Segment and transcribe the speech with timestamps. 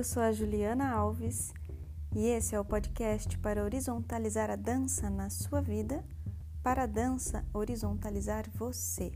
[0.00, 1.52] Eu sou a Juliana Alves
[2.16, 6.02] e esse é o podcast para horizontalizar a dança na sua vida,
[6.62, 9.12] para a dança horizontalizar você.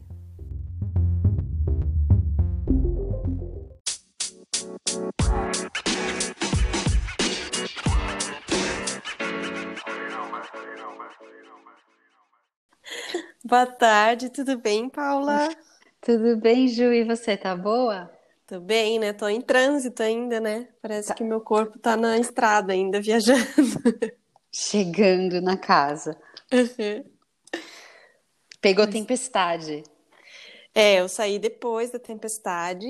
[13.42, 15.48] Boa tarde, tudo bem, Paula?
[16.02, 16.92] Tudo bem, Ju?
[16.92, 18.12] E você, tá boa?
[18.46, 19.12] Tô bem, né?
[19.12, 20.68] Tô em trânsito ainda, né?
[20.82, 21.14] Parece tá.
[21.14, 23.40] que meu corpo tá na estrada ainda, viajando.
[24.52, 26.16] Chegando na casa.
[26.52, 27.04] Uhum.
[28.60, 28.94] Pegou mas...
[28.94, 29.82] tempestade.
[30.74, 32.86] É, eu saí depois da tempestade,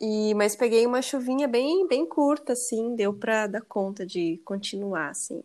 [0.00, 5.10] e mas peguei uma chuvinha bem, bem curta, assim, deu pra dar conta de continuar,
[5.10, 5.42] assim.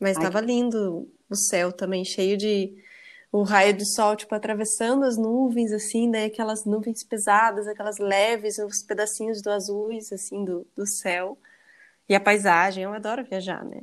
[0.00, 2.74] Mas Ai, tava lindo o céu também, cheio de
[3.32, 6.26] o raio do sol, tipo, atravessando as nuvens, assim, né?
[6.26, 11.38] Aquelas nuvens pesadas, aquelas leves, os pedacinhos do azuis, assim, do, do céu.
[12.06, 13.80] E a paisagem, eu adoro viajar, né?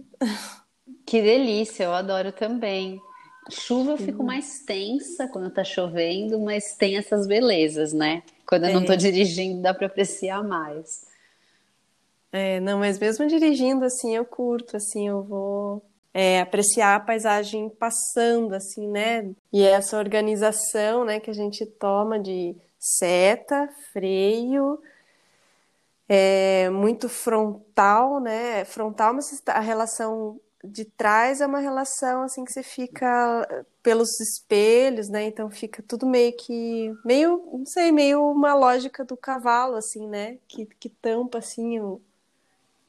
[1.03, 3.01] Que delícia, eu adoro também.
[3.49, 8.21] Chuva eu fico mais tensa quando tá chovendo, mas tem essas belezas, né?
[8.45, 8.73] Quando eu é.
[8.73, 11.07] não tô dirigindo, dá para apreciar mais.
[12.31, 15.88] É, não, mas mesmo dirigindo, assim, eu curto, assim, eu vou
[16.19, 19.31] é, apreciar a paisagem passando, assim, né?
[19.53, 24.81] E essa organização, né, que a gente toma de seta, freio,
[26.09, 28.65] é muito frontal, né?
[28.65, 35.07] Frontal, mas a relação de trás é uma relação assim que você fica pelos espelhos,
[35.07, 35.23] né?
[35.23, 40.37] Então fica tudo meio que meio, não sei, meio uma lógica do cavalo assim, né?
[40.49, 42.01] Que, que tampa assim o,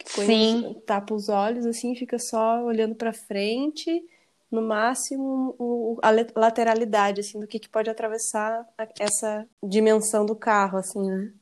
[0.07, 0.81] Sim.
[0.87, 4.03] tapa os olhos assim, fica só olhando para frente,
[4.51, 8.67] no máximo o, a lateralidade assim do que, que pode atravessar
[8.99, 11.33] essa dimensão do carro assim, né?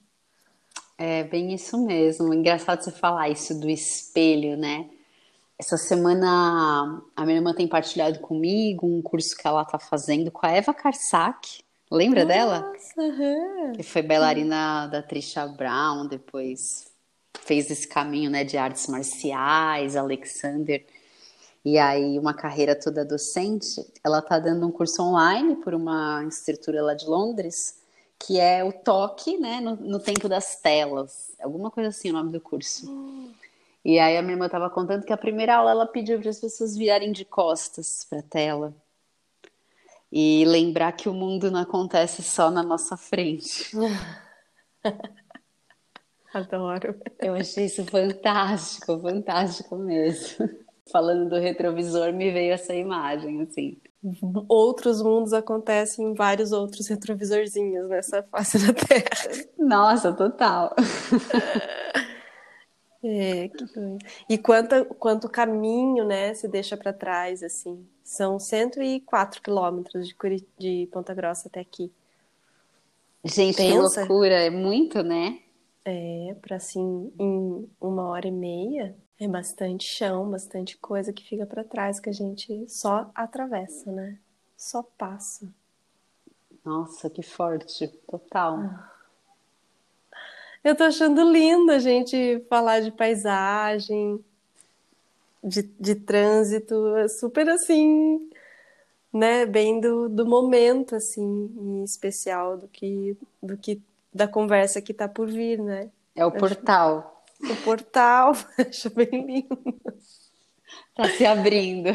[0.98, 2.34] É bem isso mesmo.
[2.34, 4.90] Engraçado você falar isso do espelho, né?
[5.56, 10.44] Essa semana a minha irmã tem partilhado comigo um curso que ela tá fazendo com
[10.44, 11.62] a Eva Karsak.
[11.90, 12.72] Lembra Nossa, dela?
[12.96, 13.72] Uhum.
[13.72, 16.92] Que foi bailarina da Trisha Brown, depois
[17.34, 20.84] fez esse caminho né, de artes marciais, Alexander,
[21.64, 26.82] e aí uma carreira toda docente, ela está dando um curso online por uma estrutura
[26.82, 27.82] lá de Londres,
[28.18, 32.32] que é o toque né, no, no tempo das telas, alguma coisa assim o nome
[32.32, 32.86] do curso.
[33.84, 36.40] E aí a minha irmã estava contando que a primeira aula ela pediu para as
[36.40, 38.74] pessoas virarem de costas para a tela.
[40.10, 43.70] E lembrar que o mundo não acontece só na nossa frente.
[46.32, 46.94] Adoro.
[47.18, 50.48] Eu achei isso fantástico, fantástico mesmo.
[50.90, 53.78] Falando do retrovisor, me veio essa imagem, assim.
[54.48, 59.46] Outros mundos acontecem em vários outros retrovisorzinhos nessa face da Terra.
[59.58, 60.74] Nossa, total.
[63.02, 63.98] É, que doido.
[64.28, 67.86] E quanto, quanto caminho, né, se deixa para trás, assim.
[68.02, 70.16] São 104 quilômetros de,
[70.58, 71.92] de Ponta Grossa até aqui.
[73.24, 74.02] Gente, Pensa...
[74.02, 74.34] que loucura.
[74.34, 75.38] É muito, né?
[75.90, 81.46] É, para assim, em uma hora e meia, é bastante chão, bastante coisa que fica
[81.46, 84.18] para trás que a gente só atravessa, né?
[84.54, 85.48] Só passa.
[86.62, 88.58] Nossa, que forte, total.
[88.58, 88.92] Ah.
[90.62, 94.22] Eu tô achando lindo a gente falar de paisagem,
[95.42, 98.30] de, de trânsito, é super assim,
[99.10, 101.22] né, bem do, do momento, assim,
[101.56, 103.80] em especial, do que, do que
[104.18, 105.90] da conversa que está por vir, né?
[106.14, 107.24] É o portal.
[107.40, 109.80] O portal, acho bem lindo.
[110.94, 111.90] Tá se abrindo.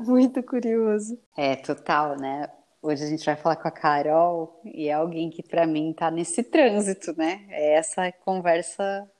[0.00, 1.18] Muito curioso.
[1.36, 2.48] É, total, né?
[2.80, 6.08] Hoje a gente vai falar com a Carol e é alguém que para mim tá
[6.08, 7.44] nesse trânsito, né?
[7.48, 9.10] É essa conversa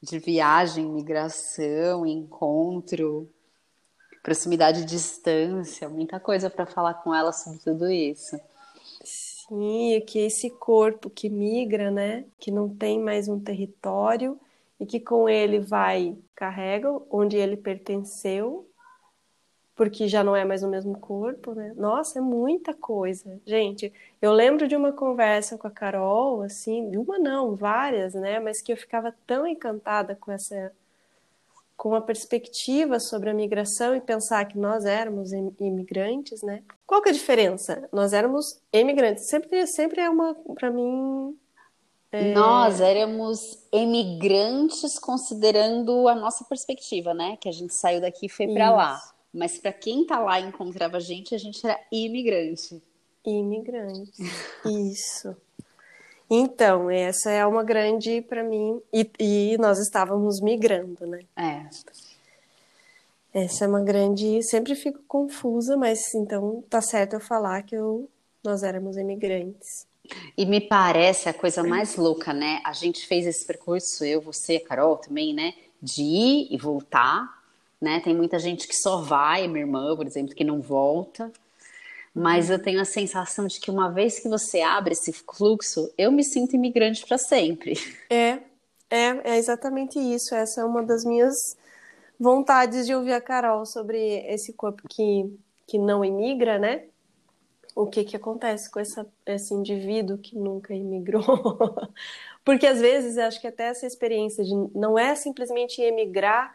[0.00, 3.28] de viagem, migração, encontro,
[4.22, 8.38] proximidade e distância, muita coisa para falar com ela sobre tudo isso.
[9.50, 14.40] Sim, que esse corpo que migra, né, que não tem mais um território
[14.78, 18.70] e que com ele vai, carrega onde ele pertenceu,
[19.74, 21.72] porque já não é mais o mesmo corpo, né?
[21.76, 23.40] Nossa, é muita coisa.
[23.46, 28.38] Gente, eu lembro de uma conversa com a Carol, assim, uma não, várias, né?
[28.40, 30.72] Mas que eu ficava tão encantada com essa
[31.80, 36.62] com a perspectiva sobre a migração e pensar que nós éramos imigrantes, né?
[36.86, 37.88] Qual que é a diferença?
[37.90, 39.30] Nós éramos imigrantes.
[39.30, 41.34] Sempre, sempre é uma, para mim,
[42.12, 42.34] é...
[42.34, 47.38] Nós éramos emigrantes considerando a nossa perspectiva, né?
[47.40, 49.00] Que a gente saiu daqui e foi para lá.
[49.32, 52.82] Mas para quem tá lá e encontrava a gente, a gente era imigrante.
[53.24, 54.12] Imigrante.
[54.92, 55.34] Isso.
[56.30, 58.80] Então, essa é uma grande para mim.
[58.92, 61.20] E, e, nós estávamos migrando, né?
[61.36, 61.66] É.
[63.34, 64.40] Essa é uma grande.
[64.44, 68.08] Sempre fico confusa, mas então tá certo eu falar que eu,
[68.44, 69.88] nós éramos imigrantes.
[70.36, 72.60] E me parece a coisa mais louca, né?
[72.64, 75.54] A gente fez esse percurso, eu, você, a Carol também, né?
[75.82, 77.42] De ir e voltar,
[77.80, 78.00] né?
[78.00, 81.32] Tem muita gente que só vai, minha irmã, por exemplo, que não volta.
[82.14, 86.10] Mas eu tenho a sensação de que uma vez que você abre esse fluxo, eu
[86.10, 87.74] me sinto imigrante para sempre.
[88.10, 88.38] É,
[88.90, 90.34] é, é exatamente isso.
[90.34, 91.56] Essa é uma das minhas
[92.18, 95.32] vontades de ouvir a Carol sobre esse corpo que,
[95.66, 96.84] que não imigra, né?
[97.74, 101.22] o que, que acontece com essa, esse indivíduo que nunca imigrou.
[102.44, 106.54] Porque às vezes acho que até essa experiência de não é simplesmente emigrar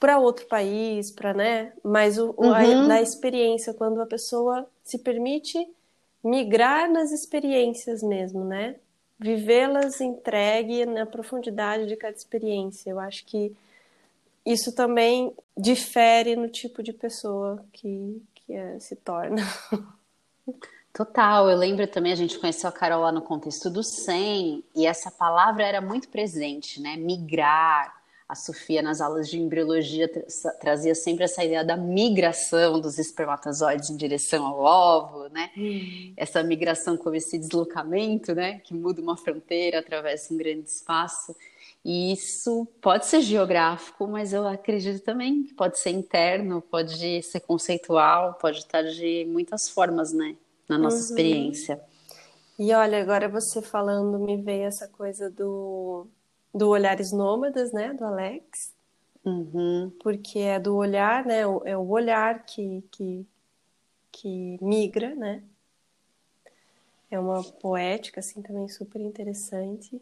[0.00, 1.72] para outro país, para, né?
[1.84, 2.54] Mas o, uhum.
[2.54, 5.58] a, na experiência, quando a pessoa se permite
[6.24, 8.76] migrar nas experiências mesmo, né?
[9.18, 12.90] Vivê-las entregue na profundidade de cada experiência.
[12.90, 13.54] Eu acho que
[14.44, 19.42] isso também difere no tipo de pessoa que, que é, se torna.
[20.92, 24.86] Total, eu lembro também, a gente conheceu a Carol lá no contexto do 100, e
[24.86, 26.96] essa palavra era muito presente, né?
[26.96, 27.99] Migrar.
[28.30, 33.90] A Sofia, nas aulas de embriologia, tra trazia sempre essa ideia da migração dos espermatozoides
[33.90, 35.50] em direção ao óvulo, né?
[35.58, 36.12] Hum.
[36.16, 38.60] Essa migração como esse deslocamento, né?
[38.60, 41.34] Que muda uma fronteira, atravessa um grande espaço.
[41.84, 47.40] E isso pode ser geográfico, mas eu acredito também que pode ser interno, pode ser
[47.40, 50.36] conceitual, pode estar de muitas formas, né?
[50.68, 51.02] Na nossa uhum.
[51.02, 51.80] experiência.
[52.56, 56.06] E olha, agora você falando, me veio essa coisa do,
[56.54, 57.92] do Olhares Nômadas, né?
[57.92, 58.74] Do Alex.
[59.24, 59.92] Uhum.
[60.02, 61.40] Porque é do olhar, né?
[61.64, 63.26] É o olhar que, que,
[64.10, 65.42] que migra, né?
[67.10, 70.00] É uma poética, assim, também super interessante.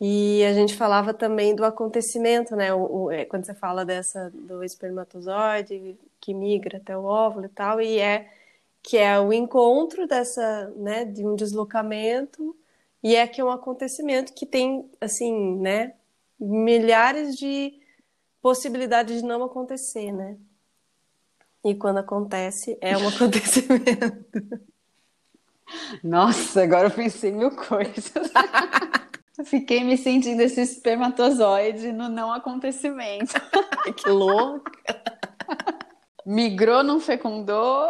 [0.00, 2.72] E a gente falava também do acontecimento, né?
[2.72, 7.48] O, o, é, quando você fala dessa do espermatozoide que migra até o óvulo e
[7.48, 8.30] tal, e é
[8.82, 12.56] que é o encontro dessa, né, de um deslocamento
[13.02, 15.94] e é que é um acontecimento que tem assim, né,
[16.38, 17.80] milhares de
[18.40, 20.36] possibilidades de não acontecer, né?
[21.64, 24.60] E quando acontece, é um acontecimento.
[26.02, 28.12] Nossa, agora eu pensei mil coisas.
[29.44, 33.34] Fiquei me sentindo esse espermatozoide no não acontecimento.
[33.96, 34.70] que louca!
[36.26, 37.88] Migrou, não fecundou.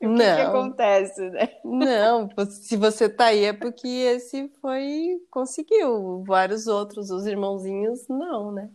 [0.00, 0.10] Não.
[0.12, 1.48] O que, que, acontece, né?
[1.64, 5.20] Não, se você tá aí é porque esse foi.
[5.30, 6.24] conseguiu.
[6.26, 8.68] Vários outros, os irmãozinhos, não, né?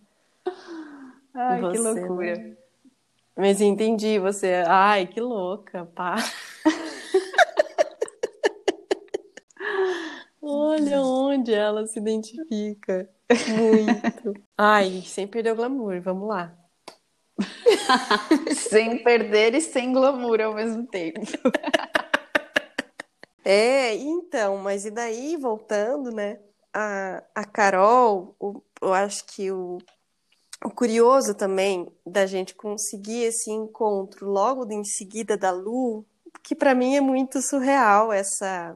[1.34, 2.38] Ai, você, que loucura.
[2.38, 2.58] Né?
[3.36, 4.64] Mas entendi, você.
[4.68, 6.16] Ai, que louca, pá.
[10.42, 13.08] Olha onde ela se identifica.
[13.50, 14.34] Muito.
[14.58, 16.58] Ai, sem perder o glamour, vamos lá.
[18.56, 21.22] sem perder e sem glamour ao mesmo tempo.
[23.50, 26.38] É, então, mas e daí, voltando, né?
[26.74, 29.78] A, a Carol, o, eu acho que o,
[30.66, 36.06] o curioso também da gente conseguir esse encontro logo em seguida da Lu,
[36.44, 38.76] que para mim é muito surreal essa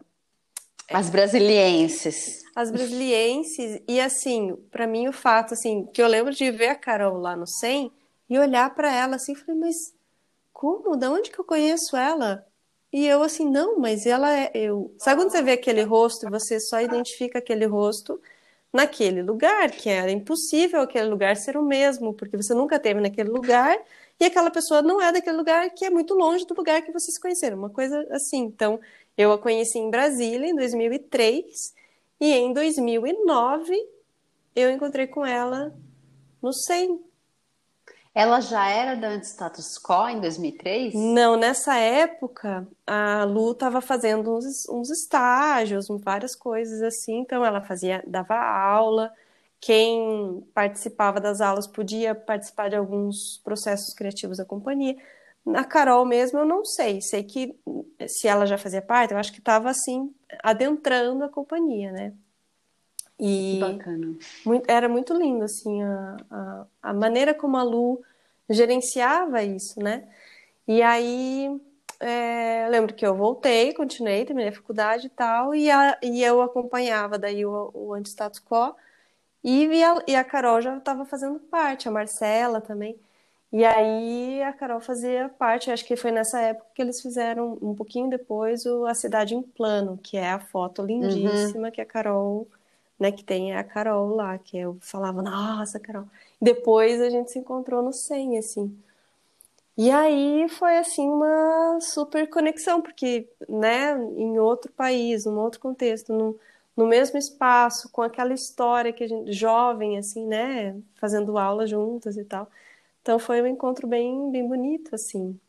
[0.90, 2.42] as brasilienses.
[2.56, 3.82] As brasilienses.
[3.88, 7.36] E assim, para mim o fato, assim, que eu lembro de ver a Carol lá
[7.36, 7.92] no 100
[8.32, 9.94] e olhar para ela assim, falei, mas
[10.54, 10.96] como?
[10.96, 12.48] Da onde que eu conheço ela?
[12.94, 14.96] E eu assim, não, mas ela é eu.
[14.98, 18.22] Sabe quando você vê aquele rosto você só identifica aquele rosto
[18.72, 23.30] naquele lugar, que era impossível aquele lugar ser o mesmo, porque você nunca teve naquele
[23.30, 23.78] lugar
[24.18, 27.18] e aquela pessoa não é daquele lugar que é muito longe do lugar que vocês
[27.18, 28.44] conheceram, uma coisa assim.
[28.44, 28.80] Então,
[29.18, 31.74] eu a conheci em Brasília em 2003
[32.22, 33.76] e em 2009
[34.56, 35.76] eu encontrei com ela
[36.42, 37.11] no 100.
[38.14, 40.94] Ela já era da Anti-Status Quo em 2003?
[40.94, 47.62] Não, nessa época a Lu estava fazendo uns, uns estágios, várias coisas assim, então ela
[47.62, 49.14] fazia, dava aula,
[49.62, 54.98] quem participava das aulas podia participar de alguns processos criativos da companhia.
[55.46, 57.02] Na Carol mesmo, eu não sei.
[57.02, 57.58] Sei que
[58.08, 60.14] se ela já fazia parte, eu acho que estava assim,
[60.44, 62.14] adentrando a companhia, né?
[63.22, 64.16] E Bacana.
[64.44, 68.02] Muito, era muito lindo, assim, a, a, a, maneira como a Lu
[68.50, 70.08] gerenciava isso, né?
[70.68, 71.62] E aí,
[72.00, 76.42] é, lembro que eu voltei, continuei, terminei a faculdade e tal, e, a, e eu
[76.42, 78.76] acompanhava daí o, o anti-status quo,
[79.44, 82.98] e a, e a Carol já estava fazendo parte, a Marcela também.
[83.52, 87.76] E aí a Carol fazia parte, acho que foi nessa época que eles fizeram um
[87.76, 91.72] pouquinho depois o A Cidade em Plano, que é a foto lindíssima uhum.
[91.72, 92.48] que a Carol,
[93.02, 96.06] né, que tem a Carol lá, que eu falava, nossa, Carol.
[96.40, 98.78] Depois a gente se encontrou no 100, assim.
[99.76, 106.14] E aí foi assim uma super conexão, porque, né, em outro país, num outro contexto,
[106.14, 106.38] num,
[106.78, 112.18] no mesmo espaço, com aquela história que a gente, jovem, assim, né, fazendo aula juntas
[112.18, 112.48] e tal.
[113.02, 115.40] Então foi um encontro bem, bem bonito, assim.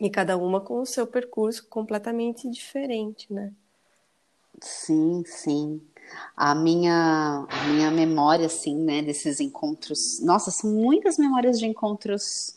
[0.00, 3.52] E cada uma com o seu percurso completamente diferente, né?
[4.60, 5.80] Sim, sim.
[6.36, 10.20] A minha, a minha memória, assim, né, desses encontros.
[10.20, 12.56] Nossa, são muitas memórias de encontros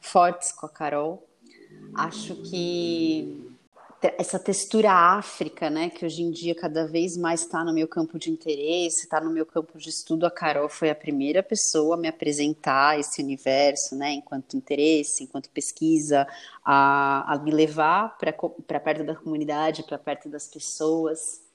[0.00, 1.22] fortes com a Carol.
[1.94, 3.46] Acho que
[4.18, 8.18] essa textura África, né, que hoje em dia cada vez mais está no meu campo
[8.18, 10.26] de interesse, está no meu campo de estudo.
[10.26, 15.50] A Carol foi a primeira pessoa a me apresentar esse universo, né, enquanto interesse, enquanto
[15.50, 16.26] pesquisa,
[16.64, 21.45] a, a me levar para perto da comunidade, para perto das pessoas.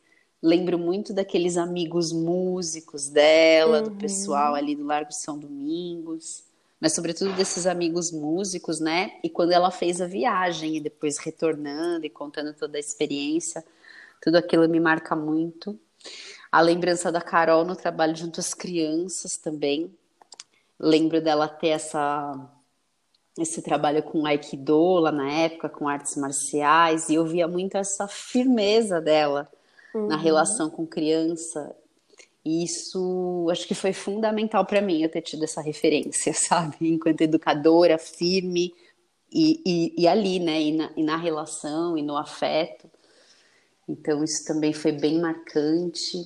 [0.41, 3.83] Lembro muito daqueles amigos músicos dela, uhum.
[3.83, 6.43] do pessoal ali do Largo São Domingos
[6.81, 9.19] mas sobretudo desses amigos músicos, né?
[9.23, 13.63] E quando ela fez a viagem e depois retornando e contando toda a experiência,
[14.19, 15.79] tudo aquilo me marca muito.
[16.51, 19.95] A lembrança da Carol no trabalho junto às crianças também.
[20.79, 22.49] Lembro dela ter essa
[23.37, 28.07] esse trabalho com Aikido lá na época, com artes marciais, e eu via muito essa
[28.07, 29.49] firmeza dela
[29.93, 30.07] uhum.
[30.07, 31.75] na relação com criança
[32.43, 36.77] e isso acho que foi fundamental para mim eu ter tido essa referência, sabe?
[36.81, 38.73] Enquanto educadora firme
[39.31, 40.61] e, e, e ali, né?
[40.61, 42.89] E na, e na, relação e no afeto.
[43.87, 46.17] Então isso também foi bem marcante.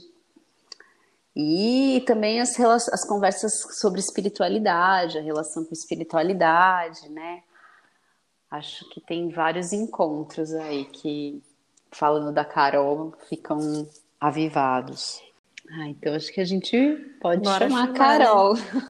[1.35, 7.43] E também as, as conversas sobre espiritualidade, a relação com espiritualidade, né?
[8.49, 11.43] Acho que tem vários encontros aí que,
[11.95, 13.87] falando da Carol, ficam
[14.19, 15.21] avivados.
[15.71, 16.77] Ah, então acho que a gente
[17.21, 17.97] pode Bora chamar a né?
[17.97, 18.55] Carol.
[18.55, 18.87] Né?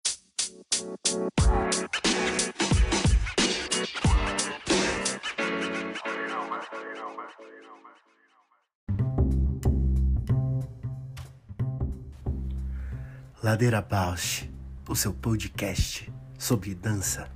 [13.43, 14.50] Ladeira Bausch,
[14.89, 17.35] o seu podcast sobre dança.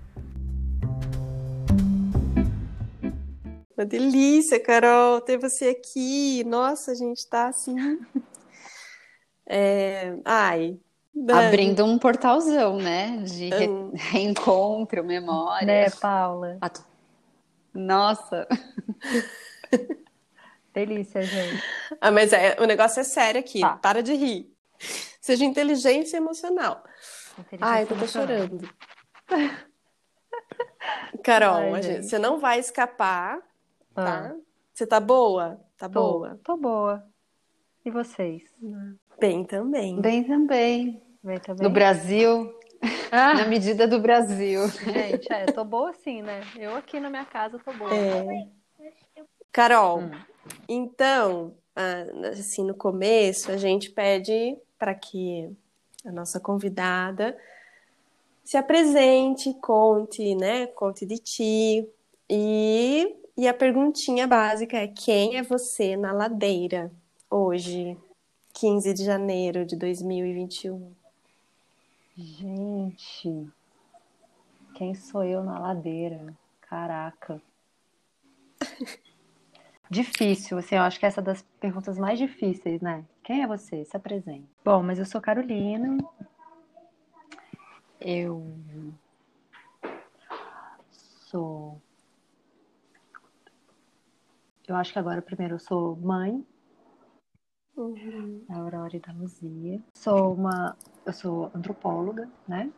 [3.79, 6.43] Uma delícia, Carol, ter você aqui.
[6.43, 7.77] Nossa, a gente tá assim
[9.48, 10.17] é...
[10.25, 10.77] Ai.
[11.15, 11.48] Dani.
[11.48, 13.24] Abrindo um portalzão, né?
[13.24, 13.69] De re...
[13.69, 13.91] hum.
[13.95, 15.65] reencontro, memória.
[15.65, 16.57] Né, Paula?
[16.59, 16.69] Ah,
[17.74, 18.45] Nossa!
[20.74, 21.63] Delícia, gente.
[22.01, 23.62] Ah, mas é, o negócio é sério aqui.
[23.62, 23.77] Tá.
[23.77, 24.53] Para de rir.
[25.21, 26.83] Seja inteligência emocional.
[27.39, 28.69] Inteligência Ai, tô chorando.
[31.24, 33.39] Carol, Ai, gente, você não vai escapar,
[34.00, 34.34] tá?
[34.34, 34.39] Ah.
[34.74, 35.60] Você tá boa?
[35.77, 36.39] Tá tô, boa?
[36.44, 37.03] Tô boa.
[37.86, 38.44] E vocês?
[39.20, 40.00] Bem também.
[40.01, 41.01] Bem também.
[41.24, 41.68] Bem também.
[41.68, 42.53] No Brasil,
[43.12, 43.34] ah.
[43.34, 44.68] na medida do Brasil.
[44.68, 46.41] Gente, é, tô boa sim, né?
[46.58, 47.94] Eu aqui na minha casa tô boa.
[47.94, 48.48] É.
[49.51, 50.12] Carol, hum.
[50.68, 51.56] então,
[52.32, 55.51] assim, no começo, a gente pede para que
[56.06, 57.38] a nossa convidada
[58.44, 60.68] se apresente, conte, né?
[60.68, 61.88] Conte de ti.
[62.29, 66.91] E, e a perguntinha básica é: quem é você na ladeira
[67.29, 67.98] hoje?
[68.53, 70.91] 15 de janeiro de 2021.
[72.17, 73.48] Gente,
[74.75, 76.34] quem sou eu na ladeira?
[76.60, 77.41] Caraca.
[79.89, 83.05] Difícil, assim, eu acho que essa é das perguntas mais difíceis, né?
[83.24, 83.86] Quem é você?
[83.86, 84.50] Se apresente.
[84.65, 85.98] Bom, mas eu sou Carolina.
[88.01, 88.53] Eu
[90.91, 91.81] sou.
[94.69, 96.45] Eu acho que agora, primeiro, eu sou mãe
[97.75, 98.43] Uhum.
[98.49, 99.81] Aurora da Luzia.
[99.95, 102.69] Sou uma, eu sou antropóloga, né?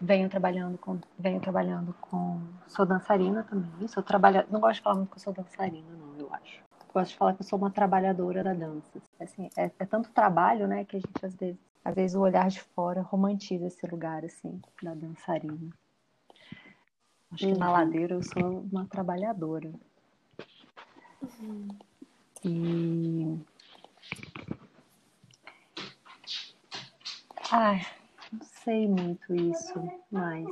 [0.00, 3.88] Venho trabalhando com, venho trabalhando com, sou dançarina também.
[3.88, 6.62] Sou trabalha, não gosto de falar muito que eu sou dançarina, não, eu acho.
[6.94, 9.02] Gosto de falar que eu sou uma trabalhadora da dança.
[9.20, 12.48] Assim, é, é tanto trabalho, né, que a gente às vezes às vezes o olhar
[12.48, 15.68] de fora romantiza esse lugar, assim, da dançarina.
[17.32, 17.72] Acho que na Uhum.
[17.72, 19.72] ladeira eu sou uma trabalhadora.
[22.44, 23.38] E.
[27.50, 27.80] Ai,
[28.32, 29.74] não sei muito isso,
[30.10, 30.46] mas.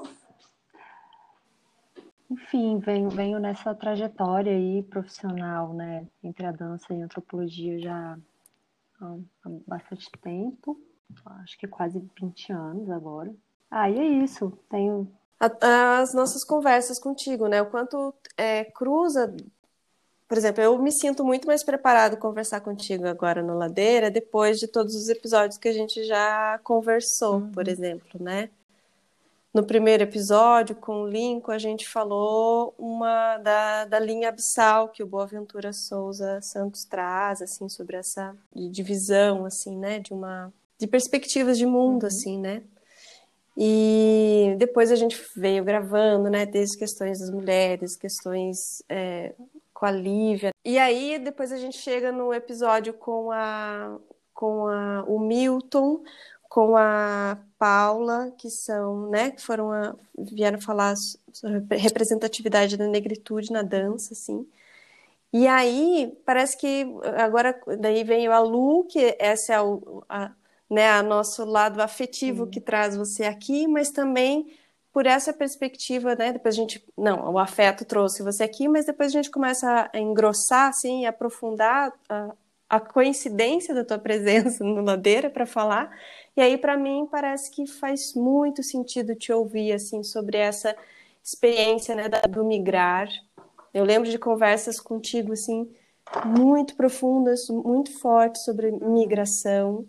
[2.31, 8.17] Enfim, venho, venho nessa trajetória aí profissional, né, entre a dança e a antropologia já
[9.00, 10.81] há, há bastante tempo,
[11.43, 13.35] acho que quase 20 anos agora.
[13.69, 15.11] Ah, e é isso, tenho
[15.41, 17.62] As nossas conversas contigo, né?
[17.62, 19.35] O quanto é, cruza.
[20.31, 24.69] Por exemplo, eu me sinto muito mais preparado conversar contigo agora no Ladeira, depois de
[24.69, 28.49] todos os episódios que a gente já conversou, por exemplo, né?
[29.53, 35.03] No primeiro episódio, com o Lincoln, a gente falou uma da, da linha abissal que
[35.03, 39.99] o Boaventura Souza Santos traz, assim, sobre essa divisão, assim, né?
[39.99, 42.63] De uma de perspectivas de mundo, assim, né?
[43.59, 46.47] E depois a gente veio gravando, né?
[46.47, 49.35] Desde questões das mulheres, questões é,
[49.81, 50.51] com a Lívia.
[50.63, 53.99] E aí depois a gente chega no episódio com a
[54.35, 56.03] com a, o Milton,
[56.49, 60.95] com a Paula, que são, né, que foram a, vieram falar
[61.33, 64.47] sobre representatividade da negritude na dança, assim.
[65.33, 66.87] E aí parece que
[67.19, 70.33] agora daí vem a Lu, que essa é o, a,
[70.71, 74.47] né, a nosso lado afetivo que traz você aqui, mas também
[74.93, 79.11] por essa perspectiva, né, depois a gente, não, o afeto trouxe você aqui, mas depois
[79.11, 82.35] a gente começa a engrossar, assim, aprofundar a,
[82.69, 85.97] a coincidência da tua presença no Ladeira para falar,
[86.37, 90.77] e aí para mim parece que faz muito sentido te ouvir, assim, sobre essa
[91.23, 93.09] experiência, né, do migrar.
[93.73, 95.71] Eu lembro de conversas contigo, assim,
[96.25, 99.87] muito profundas, muito fortes sobre migração,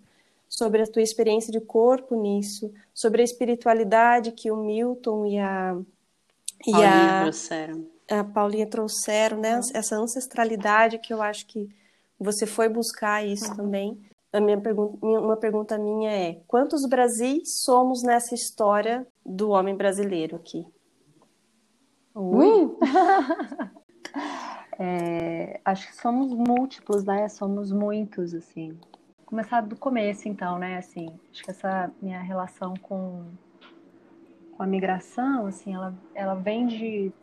[0.51, 5.77] sobre a tua experiência de corpo nisso, sobre a espiritualidade que o Milton e a
[6.67, 7.88] e Paulinha a, trouxeram.
[8.12, 9.60] a Paulinha trouxeram, né?
[9.74, 11.70] Essa ancestralidade que eu acho que
[12.20, 13.98] você foi buscar isso também.
[14.33, 20.35] A minha pergunta, uma pergunta minha é: quantos Brasis somos nessa história do homem brasileiro
[20.35, 20.68] aqui?
[22.14, 22.75] Ui.
[24.83, 27.29] É, acho que somos múltiplos, né?
[27.29, 28.79] Somos muitos, assim.
[29.31, 30.77] Começar do começo, então, né?
[30.77, 33.24] Assim, acho que essa minha relação com,
[34.57, 37.13] com a migração, assim, ela, ela vem de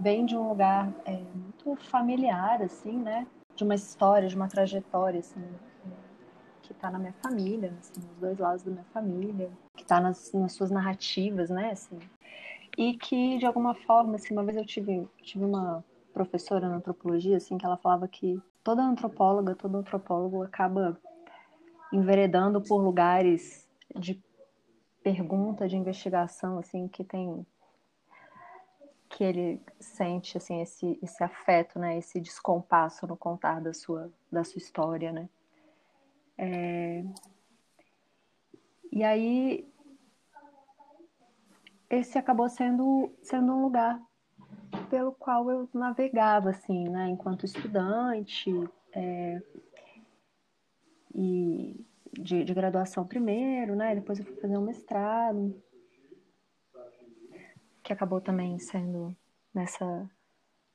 [0.00, 3.28] vem de um lugar é, muito familiar, assim, né?
[3.54, 5.40] De uma história, de uma trajetória, assim,
[6.62, 10.32] que está na minha família, assim, nos dois lados da minha família, que está nas,
[10.32, 11.70] nas suas narrativas, né?
[11.70, 12.00] Assim,
[12.76, 17.36] e que de alguma forma, assim, uma vez eu tive, tive uma professora na antropologia,
[17.36, 20.98] assim, que ela falava que toda antropóloga, todo antropólogo acaba
[21.92, 24.22] enveredando por lugares de
[25.02, 27.46] pergunta, de investigação, assim, que tem
[29.08, 34.44] que ele sente assim esse esse afeto, né, esse descompasso no contar da sua da
[34.44, 35.28] sua história, né?
[36.36, 37.04] É...
[38.92, 39.66] E aí
[41.88, 44.00] esse acabou sendo sendo um lugar
[44.90, 48.52] pelo qual eu navegava assim, né, enquanto estudante
[48.92, 49.40] é...
[51.16, 55.62] e de, de, graduação primeiro, né, depois eu fui fazer um mestrado
[57.82, 59.16] que acabou também sendo
[59.54, 60.10] nessa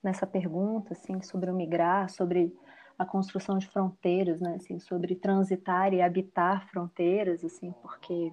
[0.03, 2.51] nessa pergunta assim sobre o migrar, sobre
[2.97, 8.31] a construção de fronteiras, né, assim, sobre transitar e habitar fronteiras, assim, porque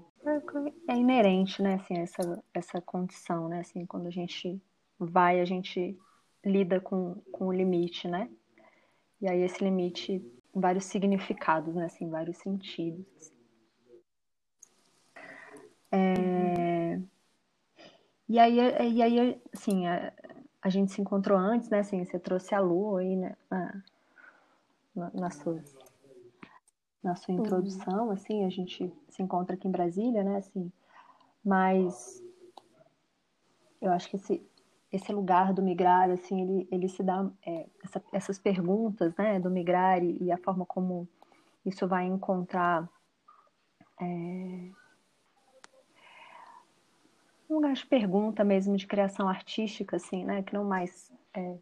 [0.86, 4.60] é inerente, né, assim, essa essa condição, né, assim, quando a gente
[4.98, 5.96] vai, a gente
[6.44, 8.30] lida com, com o limite, né?
[9.20, 11.86] E aí esse limite, vários significados, né?
[11.86, 13.32] Assim, vários sentidos.
[15.90, 17.00] É...
[18.28, 20.12] E aí, e aí, assim, a,
[20.60, 21.80] a, gente se encontrou antes, né?
[21.80, 23.36] Assim, você trouxe a Lu aí, né?
[23.50, 25.62] Na, na, sua,
[27.02, 28.10] na sua introdução, uhum.
[28.10, 30.36] assim, a gente se encontra aqui em Brasília, né?
[30.36, 30.70] Assim,
[31.42, 32.22] mas
[33.80, 34.47] eu acho que esse,
[34.90, 39.50] esse lugar do migrar, assim, ele, ele se dá é, essa, essas perguntas, né, do
[39.50, 41.06] migrar e, e, a forma como
[41.64, 42.88] isso vai encontrar
[44.00, 44.04] é,
[47.50, 51.58] um lugar de pergunta mesmo, de criação artística, assim, né, que não mais é,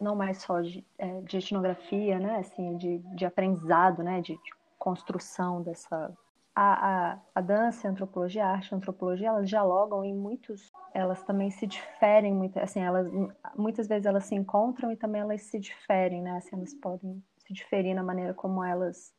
[0.00, 4.52] não mais só de, é, de, etnografia, né, assim, de, de aprendizado, né, de, de
[4.78, 6.12] construção dessa
[6.54, 11.22] a, a, a, dança, a antropologia, a arte, a antropologia, elas dialogam em muitos, elas
[11.24, 13.08] também se diferem muito, assim, elas
[13.56, 16.36] muitas vezes elas se encontram e também elas se diferem, né?
[16.36, 19.14] Assim, elas podem se diferir na maneira como elas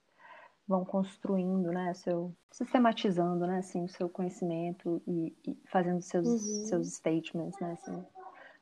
[0.68, 6.66] vão construindo, né, seu sistematizando, né, assim, o seu conhecimento e, e fazendo seus uhum.
[6.66, 8.04] seus statements, né, assim.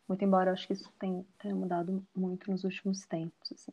[0.08, 3.72] Muito embora eu acho que isso tem, tenha mudado muito nos últimos tempos, assim.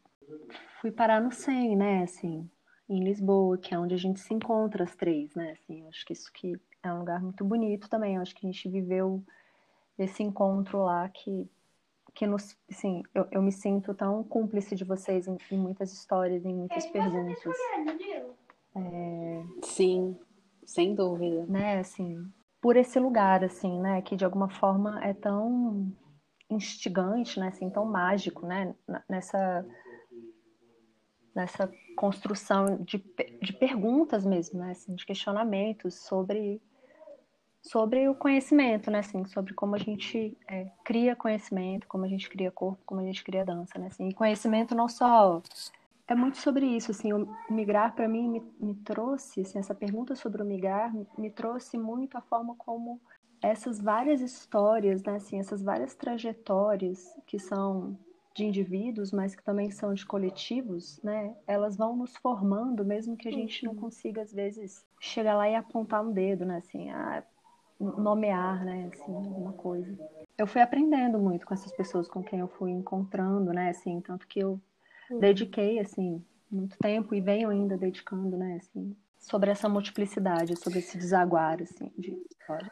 [0.80, 2.48] Fui parar no 100, né, assim,
[2.88, 6.12] em Lisboa, que é onde a gente se encontra as três, né, assim, acho que
[6.12, 9.22] isso que é um lugar muito bonito também, eu acho que a gente viveu
[9.98, 11.48] esse encontro lá que
[12.14, 16.44] que nos, assim, eu, eu me sinto tão cúmplice de vocês em, em muitas histórias,
[16.44, 17.56] em muitas perguntas.
[18.74, 19.44] É...
[19.62, 20.18] Sim,
[20.66, 21.46] sem dúvida.
[21.46, 22.28] Né, assim,
[22.60, 25.92] por esse lugar, assim, né, que de alguma forma é tão
[26.50, 28.74] instigante, né, assim, tão mágico, né,
[29.08, 29.64] nessa
[31.34, 33.02] nessa construção de,
[33.42, 36.60] de perguntas mesmo, né, assim, de questionamentos sobre
[37.60, 42.28] sobre o conhecimento, né, assim, sobre como a gente é, cria conhecimento, como a gente
[42.28, 45.42] cria corpo, como a gente cria dança, né, assim, e conhecimento não só
[46.06, 50.14] é muito sobre isso, assim, o migrar para mim me, me, trouxe, assim, essa pergunta
[50.14, 52.98] sobre o migrar me, me, trouxe muito a forma como
[53.42, 57.98] essas várias histórias, né, assim, essas várias trajetórias que são
[58.38, 63.28] de indivíduos, mas que também são de coletivos, né, elas vão nos formando, mesmo que
[63.28, 63.80] a gente não uhum.
[63.80, 67.24] consiga às vezes chegar lá e apontar um dedo, né, assim, ah,
[67.80, 69.98] nomear, né, assim, alguma coisa.
[70.36, 74.26] Eu fui aprendendo muito com essas pessoas com quem eu fui encontrando, né, assim, tanto
[74.28, 74.60] que eu
[75.10, 75.18] uhum.
[75.18, 80.96] dediquei, assim, muito tempo e venho ainda dedicando, né, assim, sobre essa multiplicidade, sobre esse
[80.96, 82.70] desaguar, assim, de história.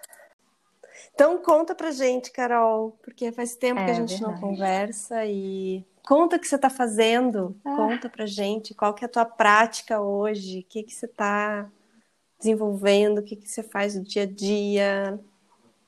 [1.15, 4.33] Então conta pra gente, Carol, porque faz tempo é, que a gente verdade.
[4.33, 7.77] não conversa e conta o que você está fazendo, ah.
[7.77, 11.69] conta pra gente qual que é a tua prática hoje, o que que você está
[12.39, 13.19] desenvolvendo?
[13.19, 15.21] O que, que você faz no dia a dia?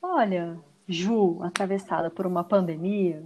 [0.03, 3.23] Olha, Ju, atravessada por uma pandemia,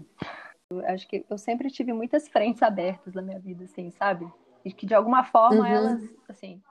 [0.70, 4.26] eu acho que eu sempre tive muitas frentes abertas na minha vida, assim, sabe?
[4.64, 5.66] E que de alguma forma uhum.
[5.66, 6.62] elas, assim,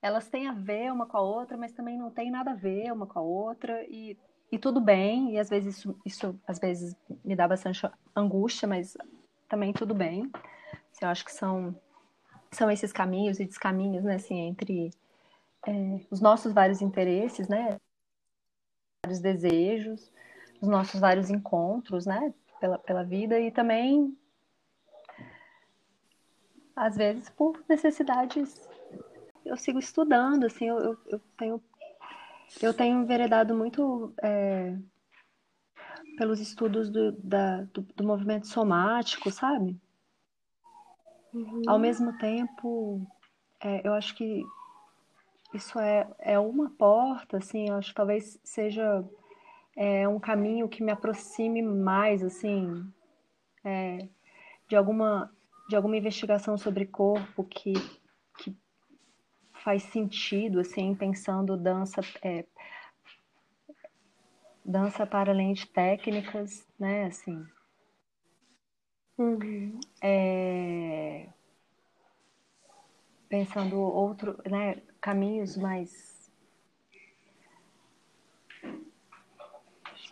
[0.00, 2.92] elas têm a ver uma com a outra, mas também não tem nada a ver
[2.92, 4.16] uma com a outra e,
[4.50, 5.34] e tudo bem.
[5.34, 7.80] E às vezes isso, isso às vezes me dá bastante
[8.14, 8.96] angústia, mas
[9.48, 10.30] também tudo bem.
[10.92, 11.74] Assim, eu acho que são
[12.50, 14.90] são esses caminhos e descaminhos, né, assim, entre
[15.66, 17.78] é, os nossos vários interesses, né?
[19.04, 20.10] Vários desejos,
[20.60, 22.32] os nossos vários encontros, né?
[22.60, 24.16] Pela, pela vida e também,
[26.74, 28.68] às vezes, por necessidades.
[29.44, 31.62] Eu sigo estudando, assim, eu, eu, eu tenho
[32.60, 34.76] eu tenho enveredado muito é,
[36.16, 39.76] pelos estudos do, da, do, do, movimento somático, sabe?
[41.32, 41.62] Uhum.
[41.66, 43.06] Ao mesmo tempo,
[43.60, 44.44] é, eu acho que
[45.54, 49.04] isso é, é uma porta, assim, eu acho que talvez seja
[49.76, 52.84] é, um caminho que me aproxime mais, assim,
[53.64, 54.08] é,
[54.68, 55.30] de alguma
[55.68, 58.07] de alguma investigação sobre corpo que, que
[59.68, 62.42] faz sentido, assim, pensando dança é,
[64.64, 67.46] dança para além de técnicas, né, assim.
[69.18, 69.78] Uhum.
[70.02, 71.28] É,
[73.28, 76.32] pensando outro, né, caminhos mais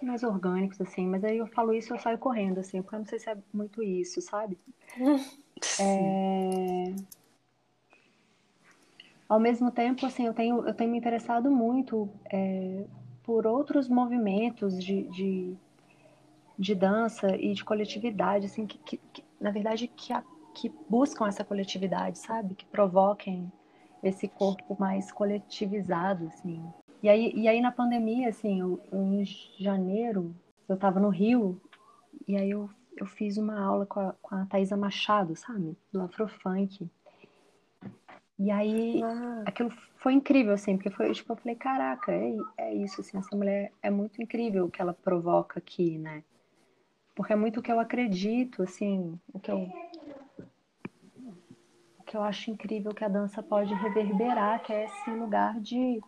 [0.02, 3.06] mais orgânicos assim, mas aí eu falo isso eu saio correndo assim, porque eu não
[3.06, 4.58] sei se é muito isso, sabe?
[5.80, 7.15] É...
[9.28, 12.84] Ao mesmo tempo, assim, eu tenho eu tenho me interessado muito é,
[13.22, 15.56] por outros movimentos de, de,
[16.56, 20.22] de, dança e de coletividade, assim, que, que, que na verdade que, a,
[20.54, 22.54] que buscam essa coletividade, sabe?
[22.54, 23.50] Que provoquem
[24.02, 26.62] esse corpo mais coletivizado, assim.
[27.02, 29.24] E aí, e aí na pandemia, assim, eu, em
[29.58, 30.34] janeiro,
[30.68, 31.60] eu estava no Rio,
[32.26, 35.76] e aí eu, eu fiz uma aula com a, com a Thaisa Machado, sabe?
[35.92, 36.88] Do Afrofunk.
[38.38, 39.44] E aí, ah.
[39.46, 43.34] aquilo foi incrível, assim, porque foi, tipo, eu falei, caraca, é, é isso, assim, essa
[43.34, 46.22] mulher é muito incrível o que ela provoca aqui, né?
[47.14, 49.68] Porque é muito o que eu acredito, assim, o que eu
[52.06, 56.00] que eu acho incrível que a dança pode reverberar, que é esse lugar de,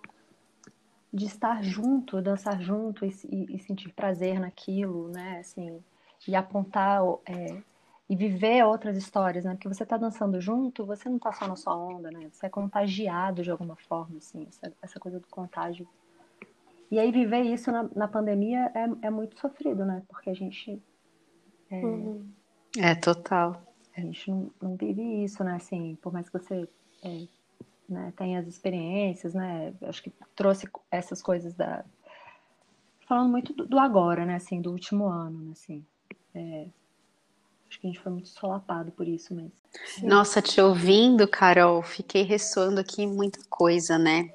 [1.13, 5.41] de estar junto, dançar junto e, e, e sentir prazer naquilo, né?
[5.41, 5.83] Assim,
[6.27, 7.61] e apontar é,
[8.09, 9.53] e viver outras histórias, né?
[9.53, 12.29] Porque você está dançando junto, você não está só na sua onda, né?
[12.33, 15.87] Você é contagiado de alguma forma, assim, essa, essa coisa do contágio.
[16.91, 20.03] E aí viver isso na, na pandemia é, é muito sofrido, né?
[20.09, 20.83] Porque a gente
[21.71, 22.27] é, uhum.
[22.79, 23.63] é total
[23.99, 25.57] a gente não, não vive isso, né?
[25.57, 26.69] Assim, por mais que você
[27.03, 27.27] é,
[27.89, 29.75] né, tenha as experiências, né?
[29.83, 31.85] Acho que trouxe essas coisas da.
[33.07, 34.37] Falando muito do, do agora, né?
[34.37, 35.53] Assim, do último ano, né?
[35.53, 35.85] Assim.
[36.35, 36.67] É,
[37.69, 39.53] acho que a gente foi muito solapado por isso mesmo.
[40.03, 44.31] Nossa, te ouvindo, Carol, fiquei ressoando aqui muita coisa, né?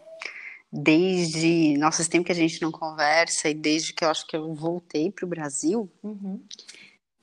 [0.72, 1.78] Desde.
[1.78, 4.54] Nossa, esse tempo que a gente não conversa e desde que eu acho que eu
[4.54, 6.42] voltei para o Brasil, Uhum.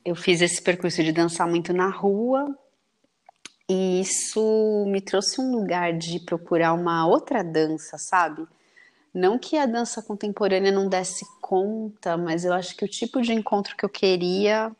[0.04, 2.56] eu fiz esse percurso de dançar muito na rua
[3.68, 8.46] e isso me trouxe um lugar de procurar uma outra dança, sabe?
[9.14, 13.32] Não que a dança contemporânea não desse conta, mas eu acho que o tipo de
[13.32, 14.74] encontro que eu queria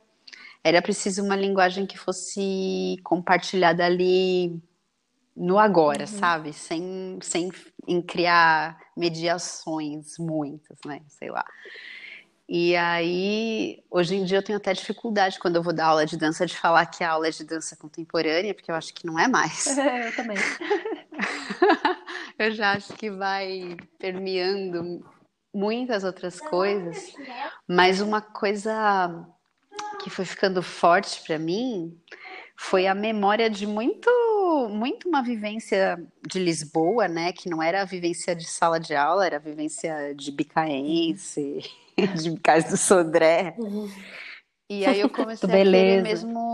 [0.63, 4.61] era preciso uma linguagem que fosse compartilhada ali
[5.37, 6.53] no agora, sabe?
[6.53, 7.51] Sem, sem
[7.87, 11.01] em criar mediações muitas, né?
[11.09, 11.45] Sei lá.
[12.53, 16.17] E aí, hoje em dia eu tenho até dificuldade quando eu vou dar aula de
[16.17, 19.17] dança de falar que a aula é de dança contemporânea, porque eu acho que não
[19.17, 19.67] é mais.
[19.79, 20.37] eu também.
[22.39, 25.05] Eu já acho que vai permeando
[25.55, 27.13] muitas outras coisas,
[27.69, 29.27] mas uma coisa
[30.03, 31.97] que foi ficando forte para mim
[32.57, 34.11] foi a memória de muito,
[34.71, 37.33] muito uma vivência de Lisboa, né?
[37.33, 41.61] Que não era a vivência de sala de aula, era a vivência de bicaense,
[42.21, 43.55] de Bicais do Sodré.
[44.69, 46.53] E aí eu comecei a querer mesmo.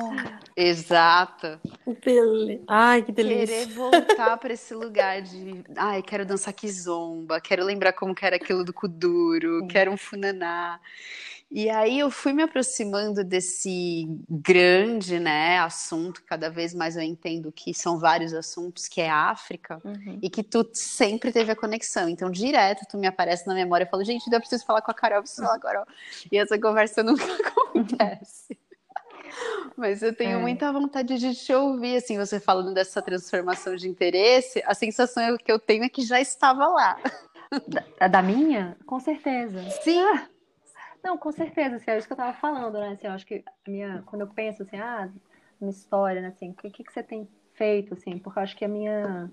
[0.56, 1.60] Exato
[2.04, 3.46] Bele- Ai, que delícia.
[3.46, 8.36] querer voltar para esse lugar de, ai, quero dançar kizomba, quero lembrar como que era
[8.36, 10.80] aquilo do kuduro, quero um funaná.
[11.48, 17.52] E aí eu fui me aproximando desse grande, né, assunto, cada vez mais eu entendo
[17.52, 20.18] que são vários assuntos, que é África, Uhum.
[20.20, 22.08] e que tu sempre teve a conexão.
[22.08, 24.94] Então, direto, tu me aparece na memória e fala, gente, eu preciso falar com a
[24.94, 25.86] Carol, preciso falar com a Carol.
[26.32, 28.58] E essa conversa nunca acontece.
[29.76, 30.40] Mas eu tenho É.
[30.40, 35.50] muita vontade de te ouvir, assim, você falando dessa transformação de interesse, a sensação que
[35.52, 36.98] eu tenho é que já estava lá.
[38.00, 38.76] A da minha?
[38.84, 39.62] Com certeza.
[39.82, 40.02] Sim.
[41.06, 42.88] Não, com certeza, assim, é isso que eu tava falando, né?
[42.88, 45.08] Assim, eu acho que a minha, quando eu penso assim, ah,
[45.60, 48.64] uma história, né, assim, o que, que você tem feito, assim, porque eu acho que
[48.64, 49.30] a minha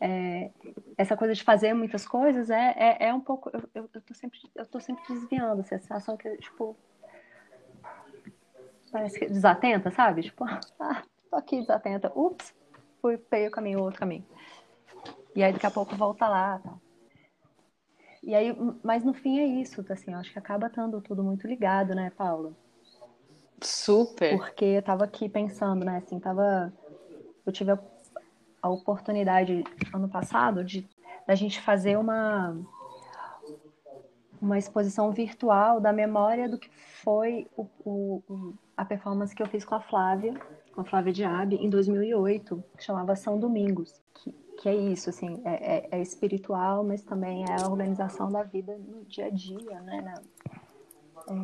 [0.00, 0.50] é,
[0.98, 4.14] essa coisa de fazer muitas coisas é, é, é um pouco, eu, eu, eu tô
[4.14, 6.76] sempre, eu tô sempre desviando, assim, a sensação que, tipo,
[8.90, 10.24] parece que desatenta, sabe?
[10.24, 10.44] Tipo,
[10.80, 12.52] ah, tô aqui desatenta, ups,
[13.00, 14.26] fui, peguei o caminho, outro caminho.
[15.36, 16.80] E aí daqui a pouco volta lá, tal.
[18.26, 21.46] E aí, mas no fim é isso, assim, eu acho que acaba estando tudo muito
[21.46, 22.52] ligado, né, Paula?
[23.62, 24.36] Super.
[24.36, 26.72] Porque eu tava aqui pensando, né, assim, tava...
[27.46, 27.78] Eu tive a,
[28.62, 29.62] a oportunidade,
[29.94, 30.84] ano passado, de
[31.24, 32.56] da gente fazer uma
[34.40, 36.68] uma exposição virtual da memória do que
[37.02, 40.34] foi o, o- o- a performance que eu fiz com a Flávia,
[40.72, 44.00] com a Flávia Diab, em 2008, que chamava São Domingos.
[44.14, 48.42] Que, que é isso, assim, é, é- é espiritual, mas também é a organização da
[48.42, 50.00] vida no dia a dia, né?
[50.02, 50.22] na-
[51.28, 51.34] é,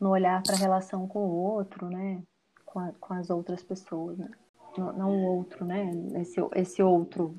[0.00, 2.22] no olhar para a relação com o outro, né?
[2.66, 4.28] Com, a- com as outras pessoas, né?
[4.76, 5.92] Não, o outro, né?
[6.20, 7.34] Esse, esse outro,